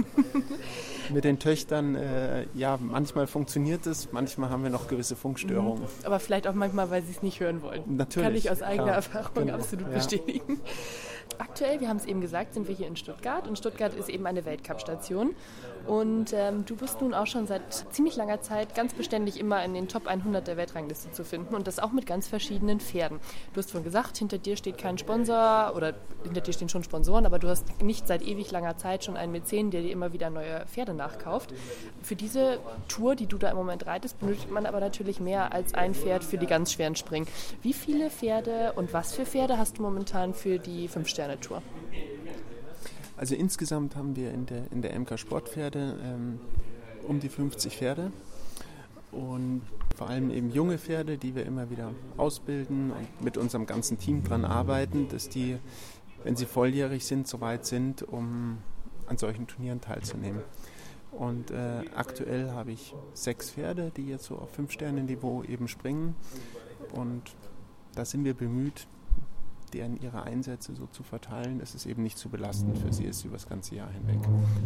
Mit 1.14 1.22
den 1.22 1.38
Töchtern, 1.38 1.94
äh, 1.94 2.46
ja, 2.52 2.76
manchmal 2.82 3.28
funktioniert 3.28 3.86
es, 3.86 4.10
manchmal 4.10 4.50
haben 4.50 4.64
wir 4.64 4.70
noch 4.70 4.88
gewisse 4.88 5.14
Funkstörungen. 5.14 5.82
Mhm. 5.82 5.88
Aber 6.02 6.18
vielleicht 6.18 6.48
auch 6.48 6.54
manchmal, 6.54 6.90
weil 6.90 7.00
sie 7.04 7.12
es 7.12 7.22
nicht 7.22 7.38
hören 7.38 7.62
wollen. 7.62 7.84
Natürlich. 7.86 8.26
Kann 8.26 8.34
ich 8.34 8.50
aus 8.50 8.60
eigener 8.60 8.86
klar. 8.86 8.96
Erfahrung 8.96 9.46
genau. 9.46 9.54
absolut 9.54 9.86
ja. 9.86 9.94
bestätigen. 9.94 10.60
Aktuell, 11.38 11.80
wir 11.80 11.88
haben 11.88 11.96
es 11.96 12.06
eben 12.06 12.20
gesagt, 12.20 12.54
sind 12.54 12.68
wir 12.68 12.74
hier 12.74 12.86
in 12.86 12.96
Stuttgart 12.96 13.46
und 13.48 13.58
Stuttgart 13.58 13.94
ist 13.94 14.08
eben 14.08 14.26
eine 14.26 14.44
Weltcup-Station. 14.44 15.34
Und 15.86 16.32
ähm, 16.32 16.64
du 16.64 16.76
bist 16.76 17.00
nun 17.00 17.12
auch 17.12 17.26
schon 17.26 17.46
seit 17.46 17.72
ziemlich 17.72 18.14
langer 18.16 18.40
Zeit 18.40 18.74
ganz 18.74 18.94
beständig 18.94 19.40
immer 19.40 19.64
in 19.64 19.74
den 19.74 19.88
Top 19.88 20.06
100 20.06 20.46
der 20.46 20.56
Weltrangliste 20.56 21.10
zu 21.10 21.24
finden 21.24 21.54
und 21.54 21.66
das 21.66 21.80
auch 21.80 21.90
mit 21.90 22.06
ganz 22.06 22.28
verschiedenen 22.28 22.78
Pferden. 22.78 23.18
Du 23.52 23.58
hast 23.58 23.70
vorhin 23.70 23.84
gesagt, 23.84 24.16
hinter 24.16 24.38
dir 24.38 24.56
steht 24.56 24.78
kein 24.78 24.96
Sponsor 24.98 25.72
oder 25.74 25.94
hinter 26.22 26.40
dir 26.40 26.52
stehen 26.52 26.68
schon 26.68 26.84
Sponsoren, 26.84 27.26
aber 27.26 27.38
du 27.38 27.48
hast 27.48 27.82
nicht 27.82 28.06
seit 28.06 28.22
ewig 28.22 28.50
langer 28.52 28.76
Zeit 28.76 29.04
schon 29.04 29.16
einen 29.16 29.32
Mäzen, 29.32 29.70
der 29.70 29.82
dir 29.82 29.90
immer 29.90 30.12
wieder 30.12 30.30
neue 30.30 30.64
Pferde 30.66 30.94
nachkauft. 30.94 31.52
Für 32.02 32.14
diese 32.14 32.60
Tour, 32.86 33.16
die 33.16 33.26
du 33.26 33.38
da 33.38 33.50
im 33.50 33.56
Moment 33.56 33.86
reitest, 33.86 34.20
benötigt 34.20 34.50
man 34.50 34.66
aber 34.66 34.78
natürlich 34.78 35.18
mehr 35.18 35.52
als 35.52 35.74
ein 35.74 35.94
Pferd 35.94 36.22
für 36.22 36.38
die 36.38 36.46
ganz 36.46 36.72
schweren 36.72 36.94
Springen. 36.94 37.26
Wie 37.62 37.72
viele 37.72 38.10
Pferde 38.10 38.72
und 38.76 38.92
was 38.92 39.14
für 39.14 39.26
Pferde 39.26 39.58
hast 39.58 39.78
du 39.78 39.82
momentan 39.82 40.32
für 40.32 40.58
die 40.58 40.86
Fünf-Sterne-Tour? 41.22 41.62
Also 43.16 43.34
insgesamt 43.34 43.94
haben 43.96 44.16
wir 44.16 44.32
in 44.32 44.46
der, 44.46 44.72
in 44.72 44.82
der 44.82 44.98
MK 44.98 45.18
Sportpferde 45.18 45.98
ähm, 46.02 46.40
um 47.06 47.20
die 47.20 47.28
50 47.28 47.76
Pferde 47.76 48.12
und 49.12 49.62
vor 49.96 50.08
allem 50.08 50.30
eben 50.30 50.50
junge 50.50 50.78
Pferde, 50.78 51.18
die 51.18 51.34
wir 51.34 51.44
immer 51.44 51.70
wieder 51.70 51.92
ausbilden 52.16 52.90
und 52.90 53.22
mit 53.22 53.36
unserem 53.36 53.66
ganzen 53.66 53.98
Team 53.98 54.24
daran 54.24 54.44
arbeiten, 54.44 55.08
dass 55.08 55.28
die, 55.28 55.58
wenn 56.24 56.34
sie 56.34 56.46
volljährig 56.46 57.04
sind, 57.04 57.28
soweit 57.28 57.66
sind, 57.66 58.02
um 58.02 58.58
an 59.06 59.18
solchen 59.18 59.46
Turnieren 59.46 59.80
teilzunehmen. 59.80 60.42
Und 61.10 61.50
äh, 61.50 61.82
aktuell 61.94 62.52
habe 62.52 62.72
ich 62.72 62.94
sechs 63.12 63.50
Pferde, 63.50 63.92
die 63.94 64.06
jetzt 64.06 64.24
so 64.24 64.36
auf 64.36 64.50
Fünf-Sterne-Niveau 64.54 65.42
eben 65.42 65.68
springen. 65.68 66.16
Und 66.94 67.22
da 67.94 68.06
sind 68.06 68.24
wir 68.24 68.32
bemüht, 68.32 68.86
deren 69.74 69.96
ihre 70.00 70.22
Einsätze 70.22 70.74
so 70.74 70.86
zu 70.86 71.02
verteilen, 71.02 71.58
dass 71.58 71.74
es 71.74 71.86
eben 71.86 72.02
nicht 72.02 72.18
zu 72.18 72.28
belastend 72.28 72.78
für 72.78 72.92
sie 72.92 73.04
ist 73.04 73.24
über 73.24 73.34
das 73.34 73.48
ganze 73.48 73.76
Jahr 73.76 73.90
hinweg. 73.90 74.18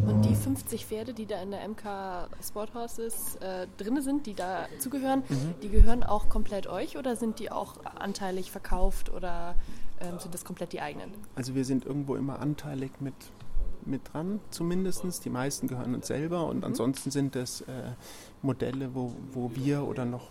Und 0.06 0.22
die 0.22 0.34
50 0.34 0.86
Pferde, 0.86 1.14
die 1.14 1.26
da 1.26 1.40
in 1.40 1.50
der 1.50 1.66
MK 1.68 2.28
Sporthorses 2.42 3.36
äh, 3.36 3.66
drin 3.76 4.00
sind, 4.02 4.26
die 4.26 4.34
da 4.34 4.66
zugehören, 4.78 5.22
mhm. 5.28 5.54
die 5.62 5.68
gehören 5.68 6.02
auch 6.02 6.28
komplett 6.28 6.66
euch 6.66 6.96
oder 6.96 7.16
sind 7.16 7.38
die 7.38 7.50
auch 7.50 7.84
anteilig 7.84 8.50
verkauft 8.50 9.12
oder 9.12 9.54
ähm, 10.00 10.18
sind 10.18 10.34
das 10.34 10.44
komplett 10.44 10.72
die 10.72 10.80
eigenen? 10.80 11.10
Also 11.34 11.54
wir 11.54 11.64
sind 11.64 11.84
irgendwo 11.84 12.16
immer 12.16 12.40
anteilig 12.40 12.92
mit 13.00 13.14
mit 13.86 14.12
dran, 14.12 14.40
zumindest. 14.50 15.25
Die 15.25 15.30
meisten 15.30 15.68
gehören 15.68 15.94
uns 15.94 16.08
selber 16.08 16.46
und 16.48 16.58
mhm. 16.58 16.64
ansonsten 16.64 17.10
sind 17.10 17.36
es 17.36 17.60
äh, 17.62 17.92
Modelle, 18.42 18.94
wo, 18.94 19.14
wo 19.32 19.52
wir 19.54 19.86
oder 19.86 20.04
noch 20.04 20.30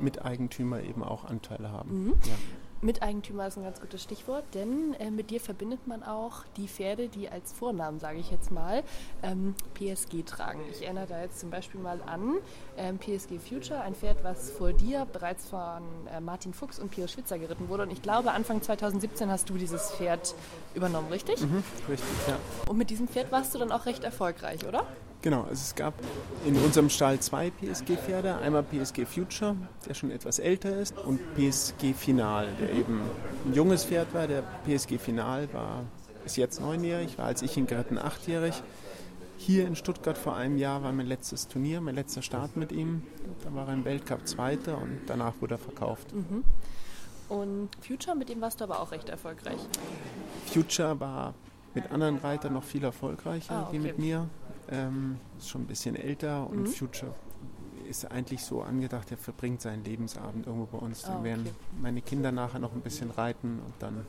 Miteigentümer 0.00 0.82
eben 0.82 1.02
auch 1.02 1.24
Anteile 1.24 1.70
haben. 1.70 2.04
Mhm. 2.04 2.08
Ja. 2.24 2.34
Miteigentümer 2.82 3.46
ist 3.46 3.58
ein 3.58 3.64
ganz 3.64 3.78
gutes 3.80 4.02
Stichwort, 4.02 4.44
denn 4.54 4.94
äh, 4.94 5.10
mit 5.10 5.30
dir 5.30 5.40
verbindet 5.40 5.86
man 5.86 6.02
auch 6.02 6.44
die 6.56 6.66
Pferde, 6.66 7.08
die 7.08 7.28
als 7.28 7.52
Vornamen, 7.52 8.00
sage 8.00 8.18
ich 8.18 8.30
jetzt 8.30 8.50
mal, 8.50 8.82
ähm, 9.22 9.54
PSG 9.74 10.24
tragen. 10.24 10.60
Ich 10.70 10.82
erinnere 10.82 11.06
da 11.06 11.20
jetzt 11.20 11.40
zum 11.40 11.50
Beispiel 11.50 11.80
mal 11.80 12.00
an 12.06 12.36
ähm, 12.78 12.98
PSG 12.98 13.38
Future, 13.38 13.82
ein 13.82 13.94
Pferd, 13.94 14.24
was 14.24 14.50
vor 14.50 14.72
dir 14.72 15.06
bereits 15.12 15.48
von 15.48 15.82
äh, 16.10 16.20
Martin 16.20 16.54
Fuchs 16.54 16.78
und 16.78 16.90
Pio 16.90 17.06
Schwitzer 17.06 17.38
geritten 17.38 17.68
wurde. 17.68 17.82
Und 17.82 17.92
ich 17.92 18.00
glaube, 18.00 18.32
Anfang 18.32 18.62
2017 18.62 19.30
hast 19.30 19.50
du 19.50 19.58
dieses 19.58 19.90
Pferd 19.90 20.34
übernommen, 20.74 21.08
richtig? 21.08 21.40
Mhm, 21.42 21.62
richtig, 21.88 22.08
ja. 22.28 22.36
Und 22.66 22.78
mit 22.78 22.88
diesem 22.88 23.08
Pferd 23.08 23.30
warst 23.30 23.54
du 23.54 23.58
dann 23.58 23.72
auch 23.72 23.84
recht 23.84 24.04
erfolgreich, 24.04 24.66
oder? 24.66 24.86
Genau, 25.22 25.42
also 25.42 25.52
es 25.52 25.74
gab 25.74 25.92
in 26.46 26.56
unserem 26.56 26.88
Stall 26.88 27.20
zwei 27.20 27.50
PSG-Pferde. 27.50 28.38
Einmal 28.38 28.62
PSG 28.62 29.04
Future, 29.04 29.54
der 29.86 29.92
schon 29.92 30.10
etwas 30.10 30.38
älter 30.38 30.78
ist, 30.78 30.96
und 30.96 31.20
PSG 31.34 31.94
Final, 31.94 32.48
der 32.58 32.72
eben 32.72 33.02
ein 33.44 33.52
junges 33.52 33.84
Pferd 33.84 34.14
war. 34.14 34.26
Der 34.26 34.42
PSG 34.64 34.98
Final 34.98 35.52
war, 35.52 35.84
ist 36.24 36.38
jetzt 36.38 36.60
neunjährig, 36.60 37.18
war 37.18 37.26
als 37.26 37.42
ich 37.42 37.56
ihn 37.58 37.66
geritten 37.66 37.98
achtjährig. 37.98 38.62
Hier 39.36 39.66
in 39.66 39.76
Stuttgart 39.76 40.16
vor 40.16 40.36
einem 40.36 40.56
Jahr 40.56 40.82
war 40.82 40.92
mein 40.92 41.06
letztes 41.06 41.48
Turnier, 41.48 41.80
mein 41.80 41.94
letzter 41.94 42.22
Start 42.22 42.56
mit 42.56 42.72
ihm. 42.72 43.02
Da 43.44 43.54
war 43.54 43.68
er 43.68 43.74
im 43.74 43.84
Weltcup 43.84 44.26
Zweiter 44.26 44.78
und 44.78 45.00
danach 45.06 45.34
wurde 45.40 45.54
er 45.54 45.58
verkauft. 45.58 46.14
Mhm. 46.14 46.44
Und 47.28 47.68
Future, 47.80 48.16
mit 48.16 48.28
dem 48.28 48.40
warst 48.40 48.60
du 48.60 48.64
aber 48.64 48.80
auch 48.80 48.90
recht 48.90 49.08
erfolgreich. 49.08 49.60
Future 50.46 50.98
war 50.98 51.34
mit 51.74 51.90
anderen 51.92 52.18
Reitern 52.18 52.54
noch 52.54 52.64
viel 52.64 52.82
erfolgreicher 52.82 53.54
ah, 53.54 53.62
okay. 53.68 53.72
wie 53.72 53.78
mit 53.78 53.98
mir. 53.98 54.28
Ähm, 54.70 55.18
ist 55.38 55.48
schon 55.48 55.62
ein 55.62 55.66
bisschen 55.66 55.96
älter 55.96 56.48
und 56.48 56.60
mhm. 56.60 56.66
Future 56.66 57.14
ist 57.90 58.10
eigentlich 58.10 58.42
so 58.44 58.62
angedacht, 58.62 59.10
er 59.10 59.16
verbringt 59.16 59.60
seinen 59.60 59.84
Lebensabend 59.84 60.46
irgendwo 60.46 60.66
bei 60.66 60.78
uns. 60.78 61.02
Dann 61.02 61.12
ah, 61.12 61.16
okay. 61.16 61.24
werden 61.24 61.50
meine 61.82 62.00
Kinder 62.00 62.30
nachher 62.30 62.60
noch 62.60 62.72
ein 62.72 62.80
bisschen 62.80 63.10
reiten 63.10 63.60
und 63.64 63.74
dann 63.80 64.06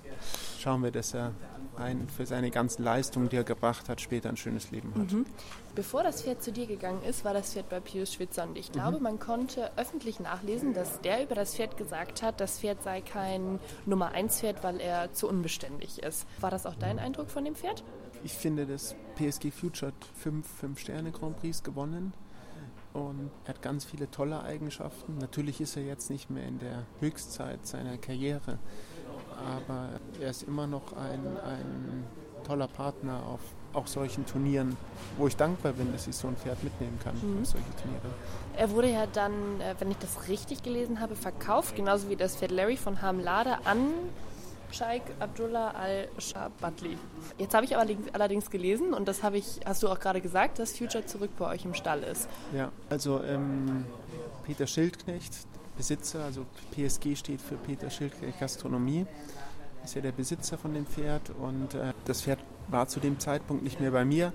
schauen 0.59 0.83
wir, 0.83 0.91
dass 0.91 1.15
er 1.15 1.33
ein, 1.77 2.07
für 2.07 2.25
seine 2.25 2.51
ganzen 2.51 2.83
Leistungen, 2.83 3.29
die 3.29 3.37
er 3.37 3.43
gebracht 3.43 3.89
hat, 3.89 3.99
später 3.99 4.29
ein 4.29 4.37
schönes 4.37 4.71
Leben 4.71 4.93
hat. 4.95 5.11
Mhm. 5.11 5.25
Bevor 5.73 6.03
das 6.03 6.21
Pferd 6.21 6.43
zu 6.43 6.51
dir 6.51 6.67
gegangen 6.67 7.01
ist, 7.03 7.25
war 7.25 7.33
das 7.33 7.53
Pferd 7.53 7.69
bei 7.69 7.79
Pius 7.79 8.13
Schwitzer 8.13 8.43
und 8.43 8.57
ich 8.57 8.71
glaube, 8.71 8.97
mhm. 8.97 9.03
man 9.03 9.19
konnte 9.19 9.71
öffentlich 9.77 10.19
nachlesen, 10.19 10.73
dass 10.73 11.01
der 11.01 11.23
über 11.23 11.33
das 11.33 11.55
Pferd 11.55 11.75
gesagt 11.77 12.21
hat, 12.21 12.39
das 12.39 12.59
Pferd 12.59 12.83
sei 12.83 13.01
kein 13.01 13.59
Nummer 13.85 14.11
1 14.11 14.41
Pferd, 14.41 14.63
weil 14.63 14.79
er 14.79 15.11
zu 15.13 15.27
unbeständig 15.27 16.03
ist. 16.03 16.27
War 16.39 16.51
das 16.51 16.65
auch 16.65 16.75
dein 16.75 16.99
Eindruck 16.99 17.31
von 17.31 17.45
dem 17.45 17.55
Pferd? 17.55 17.83
Ich 18.23 18.33
finde, 18.33 18.65
dass 18.65 18.95
PSG 19.15 19.51
Future 19.51 19.91
hat 19.91 20.05
fünf, 20.15 20.47
fünf 20.47 20.79
Sterne 20.79 21.11
Grand 21.11 21.39
Prix 21.39 21.63
gewonnen 21.63 22.13
und 22.93 23.31
er 23.45 23.55
hat 23.55 23.61
ganz 23.61 23.85
viele 23.85 24.09
tolle 24.11 24.43
Eigenschaften. 24.43 25.17
Natürlich 25.17 25.61
ist 25.61 25.77
er 25.77 25.83
jetzt 25.83 26.09
nicht 26.09 26.29
mehr 26.29 26.45
in 26.45 26.59
der 26.59 26.83
Höchstzeit 26.99 27.65
seiner 27.65 27.97
Karriere, 27.97 28.59
aber 29.37 29.89
er 30.19 30.29
ist 30.29 30.43
immer 30.43 30.67
noch 30.67 30.93
ein, 30.93 31.25
ein 31.37 32.03
toller 32.43 32.67
Partner 32.67 33.25
auf 33.25 33.41
auch 33.73 33.87
solchen 33.87 34.25
Turnieren, 34.25 34.75
wo 35.17 35.27
ich 35.27 35.37
dankbar 35.37 35.71
bin, 35.71 35.93
dass 35.93 36.05
ich 36.05 36.15
so 36.15 36.27
ein 36.27 36.35
Pferd 36.35 36.61
mitnehmen 36.61 36.99
kann 37.01 37.15
mhm. 37.15 37.41
auf 37.41 37.47
solche 37.47 37.75
Turniere. 37.81 38.01
Er 38.57 38.69
wurde 38.71 38.91
ja 38.91 39.05
dann, 39.07 39.31
äh, 39.61 39.75
wenn 39.79 39.89
ich 39.91 39.97
das 39.97 40.27
richtig 40.27 40.61
gelesen 40.63 40.99
habe, 40.99 41.15
verkauft, 41.15 41.75
genauso 41.77 42.09
wie 42.09 42.17
das 42.17 42.35
Pferd 42.35 42.51
Larry 42.51 42.75
von 42.75 43.01
Hamlade 43.01 43.65
an 43.65 43.87
Sheikh 44.71 45.03
Abdullah 45.19 45.71
al-Shabadli. 45.71 46.97
Jetzt 47.37 47.53
habe 47.53 47.65
ich 47.65 47.75
allerdings 47.77 48.49
gelesen, 48.49 48.93
und 48.93 49.07
das 49.07 49.23
habe 49.23 49.37
ich, 49.37 49.59
hast 49.65 49.83
du 49.83 49.89
auch 49.89 49.99
gerade 49.99 50.21
gesagt, 50.21 50.59
dass 50.59 50.77
Future 50.77 51.05
zurück 51.05 51.31
bei 51.37 51.47
euch 51.47 51.65
im 51.65 51.73
Stall 51.73 52.03
ist. 52.03 52.27
Ja, 52.55 52.71
also 52.89 53.21
ähm, 53.23 53.85
Peter 54.45 54.67
Schildknecht, 54.67 55.33
Besitzer, 55.77 56.23
also 56.23 56.45
PSG 56.71 57.17
steht 57.17 57.41
für 57.41 57.55
Peter 57.55 57.89
Schildknecht 57.89 58.39
Gastronomie, 58.39 59.05
ist 59.83 59.95
ja 59.95 60.01
der 60.01 60.11
Besitzer 60.11 60.57
von 60.57 60.73
dem 60.73 60.85
Pferd 60.85 61.31
und 61.39 61.73
äh, 61.73 61.93
das 62.05 62.21
Pferd 62.21 62.39
war 62.67 62.87
zu 62.87 62.99
dem 62.99 63.19
Zeitpunkt 63.19 63.63
nicht 63.63 63.79
mehr 63.79 63.91
bei 63.91 64.05
mir. 64.05 64.33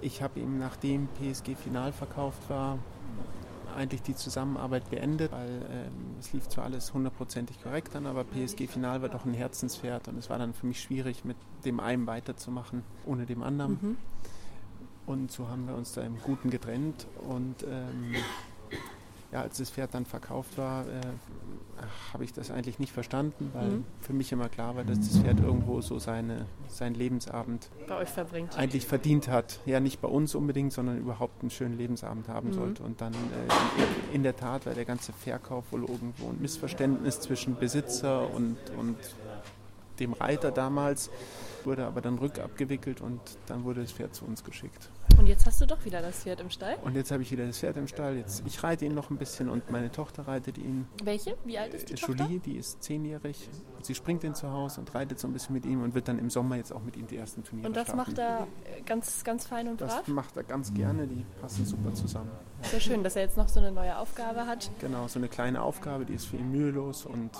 Ich 0.00 0.22
habe 0.22 0.38
ihm, 0.40 0.58
nachdem 0.58 1.08
PSG 1.08 1.56
final 1.56 1.92
verkauft 1.92 2.38
war, 2.48 2.78
eigentlich 3.78 4.02
die 4.02 4.14
Zusammenarbeit 4.14 4.90
beendet, 4.90 5.32
weil 5.32 5.62
ähm, 5.70 6.16
es 6.18 6.32
lief 6.32 6.48
zwar 6.48 6.64
alles 6.64 6.92
hundertprozentig 6.92 7.62
korrekt 7.62 7.96
an, 7.96 8.06
aber 8.06 8.24
PSG 8.24 8.66
Final 8.68 9.02
war 9.02 9.08
doch 9.08 9.24
ein 9.24 9.34
Herzenspferd 9.34 10.08
und 10.08 10.18
es 10.18 10.28
war 10.28 10.38
dann 10.38 10.52
für 10.52 10.66
mich 10.66 10.80
schwierig, 10.80 11.24
mit 11.24 11.36
dem 11.64 11.80
einen 11.80 12.06
weiterzumachen, 12.06 12.82
ohne 13.06 13.26
dem 13.26 13.42
anderen. 13.42 13.78
Mhm. 13.80 13.96
Und 15.06 15.32
so 15.32 15.48
haben 15.48 15.66
wir 15.66 15.74
uns 15.74 15.92
da 15.92 16.02
im 16.02 16.18
Guten 16.18 16.50
getrennt 16.50 17.06
und 17.26 17.62
ähm, 17.62 18.14
ja, 19.32 19.42
als 19.42 19.58
das 19.58 19.70
Pferd 19.70 19.92
dann 19.92 20.06
verkauft 20.06 20.56
war, 20.56 20.86
äh, 20.86 21.00
habe 22.12 22.24
ich 22.24 22.32
das 22.32 22.50
eigentlich 22.50 22.78
nicht 22.78 22.92
verstanden, 22.92 23.50
weil 23.52 23.68
mhm. 23.68 23.84
für 24.00 24.12
mich 24.14 24.32
immer 24.32 24.48
klar 24.48 24.74
war, 24.74 24.84
dass 24.84 24.98
das 25.00 25.18
Pferd 25.18 25.40
irgendwo 25.40 25.80
so 25.80 25.98
seine, 25.98 26.46
seinen 26.68 26.94
Lebensabend 26.94 27.68
bei 27.86 27.96
euch 27.96 28.08
verbringt. 28.08 28.56
Eigentlich 28.56 28.86
verdient 28.86 29.28
hat. 29.28 29.60
Ja, 29.66 29.80
nicht 29.80 30.00
bei 30.00 30.08
uns 30.08 30.34
unbedingt, 30.34 30.72
sondern 30.72 30.98
überhaupt 30.98 31.42
einen 31.42 31.50
schönen 31.50 31.76
Lebensabend 31.76 32.28
haben 32.28 32.48
mhm. 32.48 32.54
sollte. 32.54 32.82
Und 32.82 33.00
dann 33.00 33.12
äh, 33.12 34.14
in 34.14 34.22
der 34.22 34.36
Tat 34.36 34.64
war 34.64 34.74
der 34.74 34.86
ganze 34.86 35.12
Verkauf 35.12 35.72
wohl 35.72 35.82
irgendwo 35.82 36.30
ein 36.30 36.40
Missverständnis 36.40 37.20
zwischen 37.20 37.56
Besitzer 37.56 38.32
und, 38.32 38.56
und 38.78 38.96
dem 40.00 40.14
Reiter 40.14 40.50
damals, 40.50 41.10
wurde 41.64 41.84
aber 41.86 42.00
dann 42.00 42.18
rückabgewickelt 42.18 43.00
und 43.00 43.20
dann 43.46 43.64
wurde 43.64 43.82
das 43.82 43.92
Pferd 43.92 44.14
zu 44.14 44.24
uns 44.24 44.42
geschickt. 44.42 44.90
Und 45.18 45.26
jetzt 45.26 45.44
hast 45.46 45.60
du 45.60 45.66
doch 45.66 45.84
wieder 45.84 46.00
das 46.00 46.20
Pferd 46.22 46.40
im 46.40 46.48
Stall? 46.48 46.76
Und 46.84 46.94
jetzt 46.94 47.10
habe 47.10 47.22
ich 47.22 47.30
wieder 47.32 47.44
das 47.44 47.58
Pferd 47.58 47.76
im 47.76 47.88
Stall. 47.88 48.16
Jetzt, 48.16 48.44
ich 48.46 48.62
reite 48.62 48.84
ihn 48.84 48.94
noch 48.94 49.10
ein 49.10 49.16
bisschen 49.16 49.48
und 49.50 49.68
meine 49.70 49.90
Tochter 49.90 50.28
reitet 50.28 50.58
ihn. 50.58 50.86
Welche? 51.02 51.36
Wie 51.44 51.58
alt 51.58 51.74
ist 51.74 51.88
die 51.88 51.94
Äh, 51.94 51.96
Tochter? 51.96 52.24
Julie, 52.24 52.38
die 52.38 52.56
ist 52.56 52.82
zehnjährig. 52.84 53.48
Und 53.76 53.84
sie 53.84 53.96
springt 53.96 54.22
ihn 54.22 54.34
zu 54.36 54.50
Hause 54.52 54.80
und 54.80 54.94
reitet 54.94 55.18
so 55.18 55.26
ein 55.26 55.32
bisschen 55.32 55.54
mit 55.54 55.66
ihm 55.66 55.82
und 55.82 55.94
wird 55.94 56.06
dann 56.06 56.18
im 56.20 56.30
Sommer 56.30 56.54
jetzt 56.56 56.72
auch 56.72 56.82
mit 56.82 56.96
ihm 56.96 57.06
die 57.08 57.16
ersten 57.16 57.42
Turniere 57.42 57.66
Und 57.68 57.76
das 57.76 57.88
starten. 57.88 57.96
macht 57.98 58.18
er 58.18 58.46
äh, 58.76 58.80
ganz, 58.82 59.24
ganz 59.24 59.44
fein 59.46 59.66
und 59.68 59.80
Das 59.80 59.96
brav? 59.96 60.08
macht 60.08 60.36
er 60.36 60.44
ganz 60.44 60.72
gerne, 60.72 61.06
die 61.08 61.24
passen 61.40 61.66
super 61.66 61.92
zusammen. 61.94 62.30
Sehr 62.62 62.80
schön, 62.80 63.02
dass 63.02 63.16
er 63.16 63.22
jetzt 63.22 63.36
noch 63.36 63.48
so 63.48 63.58
eine 63.58 63.72
neue 63.72 63.98
Aufgabe 63.98 64.46
hat. 64.46 64.70
Genau, 64.80 65.08
so 65.08 65.18
eine 65.18 65.28
kleine 65.28 65.62
Aufgabe, 65.62 66.04
die 66.04 66.14
ist 66.14 66.26
für 66.26 66.36
ihn 66.36 66.52
mühelos. 66.52 67.04
Und, 67.06 67.30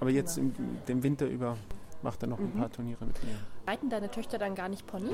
aber 0.00 0.10
jetzt 0.10 0.38
im, 0.38 0.52
dem 0.88 1.02
Winter 1.04 1.26
über 1.26 1.56
macht 2.02 2.20
er 2.24 2.28
noch 2.28 2.40
ein 2.40 2.46
Mhm. 2.52 2.58
paar 2.58 2.72
Turniere 2.72 3.04
mit 3.04 3.22
mir. 3.22 3.34
Reiten 3.64 3.88
deine 3.88 4.10
Töchter 4.10 4.36
dann 4.36 4.56
gar 4.56 4.68
nicht 4.68 4.88
Pony? 4.88 5.12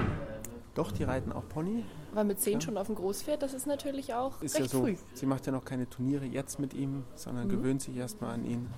Doch, 0.78 0.92
die 0.92 1.02
reiten 1.02 1.32
auch 1.32 1.42
Pony. 1.48 1.82
Weil 2.12 2.24
mit 2.24 2.38
zehn 2.38 2.54
Ja. 2.54 2.60
schon 2.60 2.78
auf 2.78 2.86
dem 2.86 2.94
Großpferd, 2.94 3.42
das 3.42 3.52
ist 3.52 3.66
natürlich 3.66 4.14
auch 4.14 4.40
Ist 4.40 4.54
recht 4.54 4.66
ja 4.66 4.78
so, 4.78 4.84
früh. 4.84 4.94
sie 5.12 5.26
macht 5.26 5.44
ja 5.44 5.50
noch 5.52 5.64
keine 5.64 5.90
Turniere 5.90 6.24
jetzt 6.24 6.60
mit 6.60 6.72
ihm, 6.72 7.02
sondern 7.16 7.46
Mhm. 7.46 7.50
gewöhnt 7.50 7.82
sich 7.82 7.96
erstmal 7.96 8.34
an 8.34 8.44
ihn. 8.44 8.68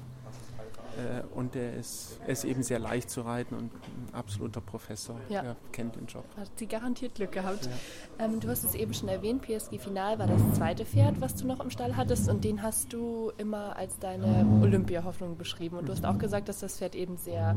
Äh, 0.96 1.22
und 1.34 1.56
er 1.56 1.74
ist, 1.74 2.18
ist 2.26 2.44
eben 2.44 2.62
sehr 2.62 2.78
leicht 2.78 3.10
zu 3.10 3.22
reiten 3.22 3.54
und 3.54 3.72
ein 3.72 4.14
absoluter 4.14 4.60
Professor. 4.60 5.16
Ja. 5.28 5.42
Er 5.42 5.56
kennt 5.72 5.96
den 5.96 6.06
Job. 6.06 6.24
Hat 6.36 6.50
sie 6.56 6.66
garantiert 6.66 7.14
Glück 7.14 7.32
gehabt. 7.32 7.66
Ja. 7.66 8.24
Ähm, 8.24 8.40
du 8.40 8.48
hast 8.48 8.64
es 8.64 8.74
eben 8.74 8.94
schon 8.94 9.08
erwähnt, 9.08 9.42
PSG 9.42 9.78
Final 9.78 10.18
war 10.18 10.26
das 10.26 10.40
zweite 10.54 10.84
Pferd, 10.84 11.20
was 11.20 11.34
du 11.36 11.46
noch 11.46 11.60
im 11.60 11.70
Stall 11.70 11.96
hattest 11.96 12.28
und 12.28 12.44
den 12.44 12.62
hast 12.62 12.92
du 12.92 13.32
immer 13.38 13.76
als 13.76 13.98
deine 13.98 14.46
Olympia-Hoffnung 14.62 15.36
beschrieben. 15.36 15.76
Und 15.76 15.88
du 15.88 15.92
hast 15.92 16.04
auch 16.04 16.18
gesagt, 16.18 16.48
dass 16.48 16.60
das 16.60 16.78
Pferd 16.78 16.94
eben 16.94 17.16
sehr 17.16 17.56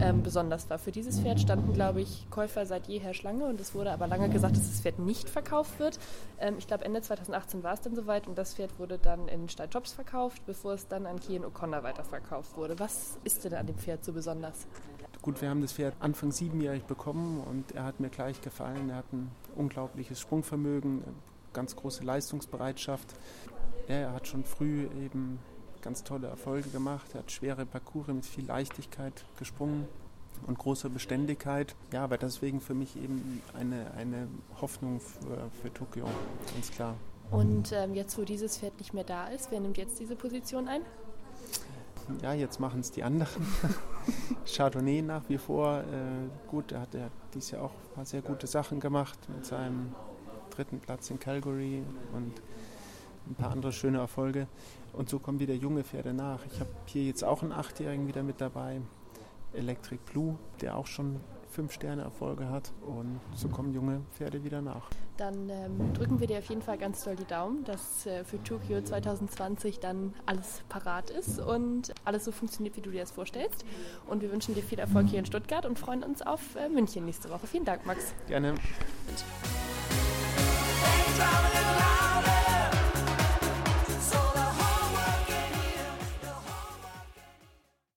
ähm, 0.00 0.22
besonders 0.22 0.68
war. 0.70 0.78
Für 0.78 0.92
dieses 0.92 1.20
Pferd 1.20 1.40
standen, 1.40 1.72
glaube 1.72 2.00
ich, 2.00 2.26
Käufer 2.30 2.66
seit 2.66 2.86
jeher 2.86 3.14
Schlange 3.14 3.46
und 3.46 3.60
es 3.60 3.74
wurde 3.74 3.92
aber 3.92 4.06
lange 4.06 4.28
gesagt, 4.28 4.56
dass 4.56 4.68
das 4.68 4.80
Pferd 4.80 4.98
nicht 4.98 5.28
verkauft 5.28 5.78
wird. 5.78 5.98
Ähm, 6.38 6.54
ich 6.58 6.66
glaube, 6.66 6.84
Ende 6.84 7.02
2018 7.02 7.62
war 7.62 7.74
es 7.74 7.80
dann 7.80 7.94
soweit 7.94 8.26
und 8.26 8.36
das 8.36 8.54
Pferd 8.54 8.78
wurde 8.78 8.98
dann 8.98 9.28
in 9.28 9.48
Stall 9.48 9.68
Jobs 9.70 9.92
verkauft, 9.92 10.42
bevor 10.46 10.74
es 10.74 10.88
dann 10.88 11.06
an 11.06 11.20
Kian 11.20 11.44
O'Connor 11.44 11.82
weiterverkauft 11.82 12.56
wurde. 12.56 12.73
Was 12.78 13.18
ist 13.24 13.44
denn 13.44 13.54
an 13.54 13.66
dem 13.66 13.76
Pferd 13.76 14.04
so 14.04 14.12
besonders? 14.12 14.66
Gut, 15.22 15.40
wir 15.40 15.48
haben 15.48 15.62
das 15.62 15.72
Pferd 15.72 15.94
Anfang 16.00 16.32
siebenjährig 16.32 16.84
bekommen 16.84 17.40
und 17.40 17.72
er 17.72 17.84
hat 17.84 17.98
mir 17.98 18.10
gleich 18.10 18.40
gefallen. 18.42 18.90
Er 18.90 18.96
hat 18.96 19.12
ein 19.12 19.30
unglaubliches 19.56 20.20
Sprungvermögen, 20.20 21.02
eine 21.02 21.14
ganz 21.54 21.74
große 21.76 22.04
Leistungsbereitschaft. 22.04 23.14
Er 23.88 24.12
hat 24.12 24.28
schon 24.28 24.44
früh 24.44 24.84
eben 25.02 25.38
ganz 25.80 26.04
tolle 26.04 26.26
Erfolge 26.26 26.68
gemacht. 26.70 27.06
Er 27.14 27.20
hat 27.20 27.32
schwere 27.32 27.64
Parcours 27.64 28.08
mit 28.08 28.26
viel 28.26 28.46
Leichtigkeit 28.46 29.24
gesprungen 29.38 29.88
und 30.46 30.58
großer 30.58 30.88
Beständigkeit. 30.88 31.74
Ja, 31.92 32.04
aber 32.04 32.18
deswegen 32.18 32.60
für 32.60 32.74
mich 32.74 32.96
eben 32.96 33.42
eine, 33.58 33.92
eine 33.96 34.28
Hoffnung 34.60 35.00
für, 35.00 35.50
für 35.62 35.72
Tokio, 35.72 36.06
ganz 36.52 36.70
klar. 36.70 36.96
Und 37.30 37.72
ähm, 37.72 37.94
jetzt, 37.94 38.18
wo 38.18 38.22
dieses 38.22 38.58
Pferd 38.58 38.78
nicht 38.78 38.94
mehr 38.94 39.04
da 39.04 39.28
ist, 39.28 39.50
wer 39.50 39.60
nimmt 39.60 39.78
jetzt 39.78 39.98
diese 39.98 40.16
Position 40.16 40.68
ein? 40.68 40.82
Ja, 42.22 42.34
jetzt 42.34 42.60
machen 42.60 42.80
es 42.80 42.90
die 42.90 43.02
anderen. 43.02 43.46
Chardonnay 44.46 45.02
nach 45.02 45.22
wie 45.28 45.38
vor. 45.38 45.80
Äh, 45.80 46.50
gut, 46.50 46.72
er 46.72 46.82
hat 46.82 46.94
ja 46.94 47.08
dieses 47.32 47.52
Jahr 47.52 47.62
auch 47.62 47.70
ein 47.70 47.94
paar 47.94 48.04
sehr 48.04 48.22
gute 48.22 48.46
Sachen 48.46 48.80
gemacht 48.80 49.18
mit 49.28 49.46
seinem 49.46 49.94
dritten 50.50 50.78
Platz 50.80 51.10
in 51.10 51.18
Calgary 51.18 51.82
und 52.12 52.32
ein 53.26 53.34
paar 53.34 53.50
andere 53.50 53.72
schöne 53.72 53.98
Erfolge. 53.98 54.46
Und 54.92 55.08
so 55.08 55.18
kommen 55.18 55.40
wieder 55.40 55.54
junge 55.54 55.82
Pferde 55.82 56.12
nach. 56.12 56.40
Ich 56.52 56.60
habe 56.60 56.70
hier 56.86 57.04
jetzt 57.04 57.24
auch 57.24 57.42
einen 57.42 57.52
Achtjährigen 57.52 58.06
wieder 58.06 58.22
mit 58.22 58.40
dabei, 58.40 58.80
Electric 59.52 60.00
Blue, 60.12 60.36
der 60.60 60.76
auch 60.76 60.86
schon 60.86 61.20
fünf 61.54 61.72
Sterne 61.72 62.02
Erfolge 62.02 62.50
hat. 62.50 62.72
Und 62.86 63.20
so 63.34 63.48
kommen 63.48 63.72
junge 63.72 64.00
Pferde 64.12 64.44
wieder 64.44 64.60
nach. 64.60 64.90
Dann 65.16 65.48
ähm, 65.48 65.92
drücken 65.94 66.18
wir 66.20 66.26
dir 66.26 66.38
auf 66.38 66.48
jeden 66.48 66.62
Fall 66.62 66.76
ganz 66.76 67.04
doll 67.04 67.14
die 67.16 67.24
Daumen, 67.24 67.64
dass 67.64 68.04
äh, 68.06 68.24
für 68.24 68.42
Tokio 68.42 68.82
2020 68.82 69.78
dann 69.78 70.12
alles 70.26 70.62
parat 70.68 71.10
ist 71.10 71.38
und 71.38 71.94
alles 72.04 72.24
so 72.24 72.32
funktioniert, 72.32 72.76
wie 72.76 72.80
du 72.80 72.90
dir 72.90 73.00
das 73.00 73.12
vorstellst. 73.12 73.64
Und 74.06 74.22
wir 74.22 74.32
wünschen 74.32 74.54
dir 74.54 74.62
viel 74.62 74.80
Erfolg 74.80 75.06
hier 75.06 75.20
in 75.20 75.26
Stuttgart 75.26 75.64
und 75.64 75.78
freuen 75.78 76.02
uns 76.02 76.22
auf 76.22 76.56
äh, 76.56 76.68
München 76.68 77.04
nächste 77.04 77.30
Woche. 77.30 77.46
Vielen 77.46 77.64
Dank, 77.64 77.86
Max. 77.86 78.12
Gerne. 78.26 78.54
Thanks 81.16 81.93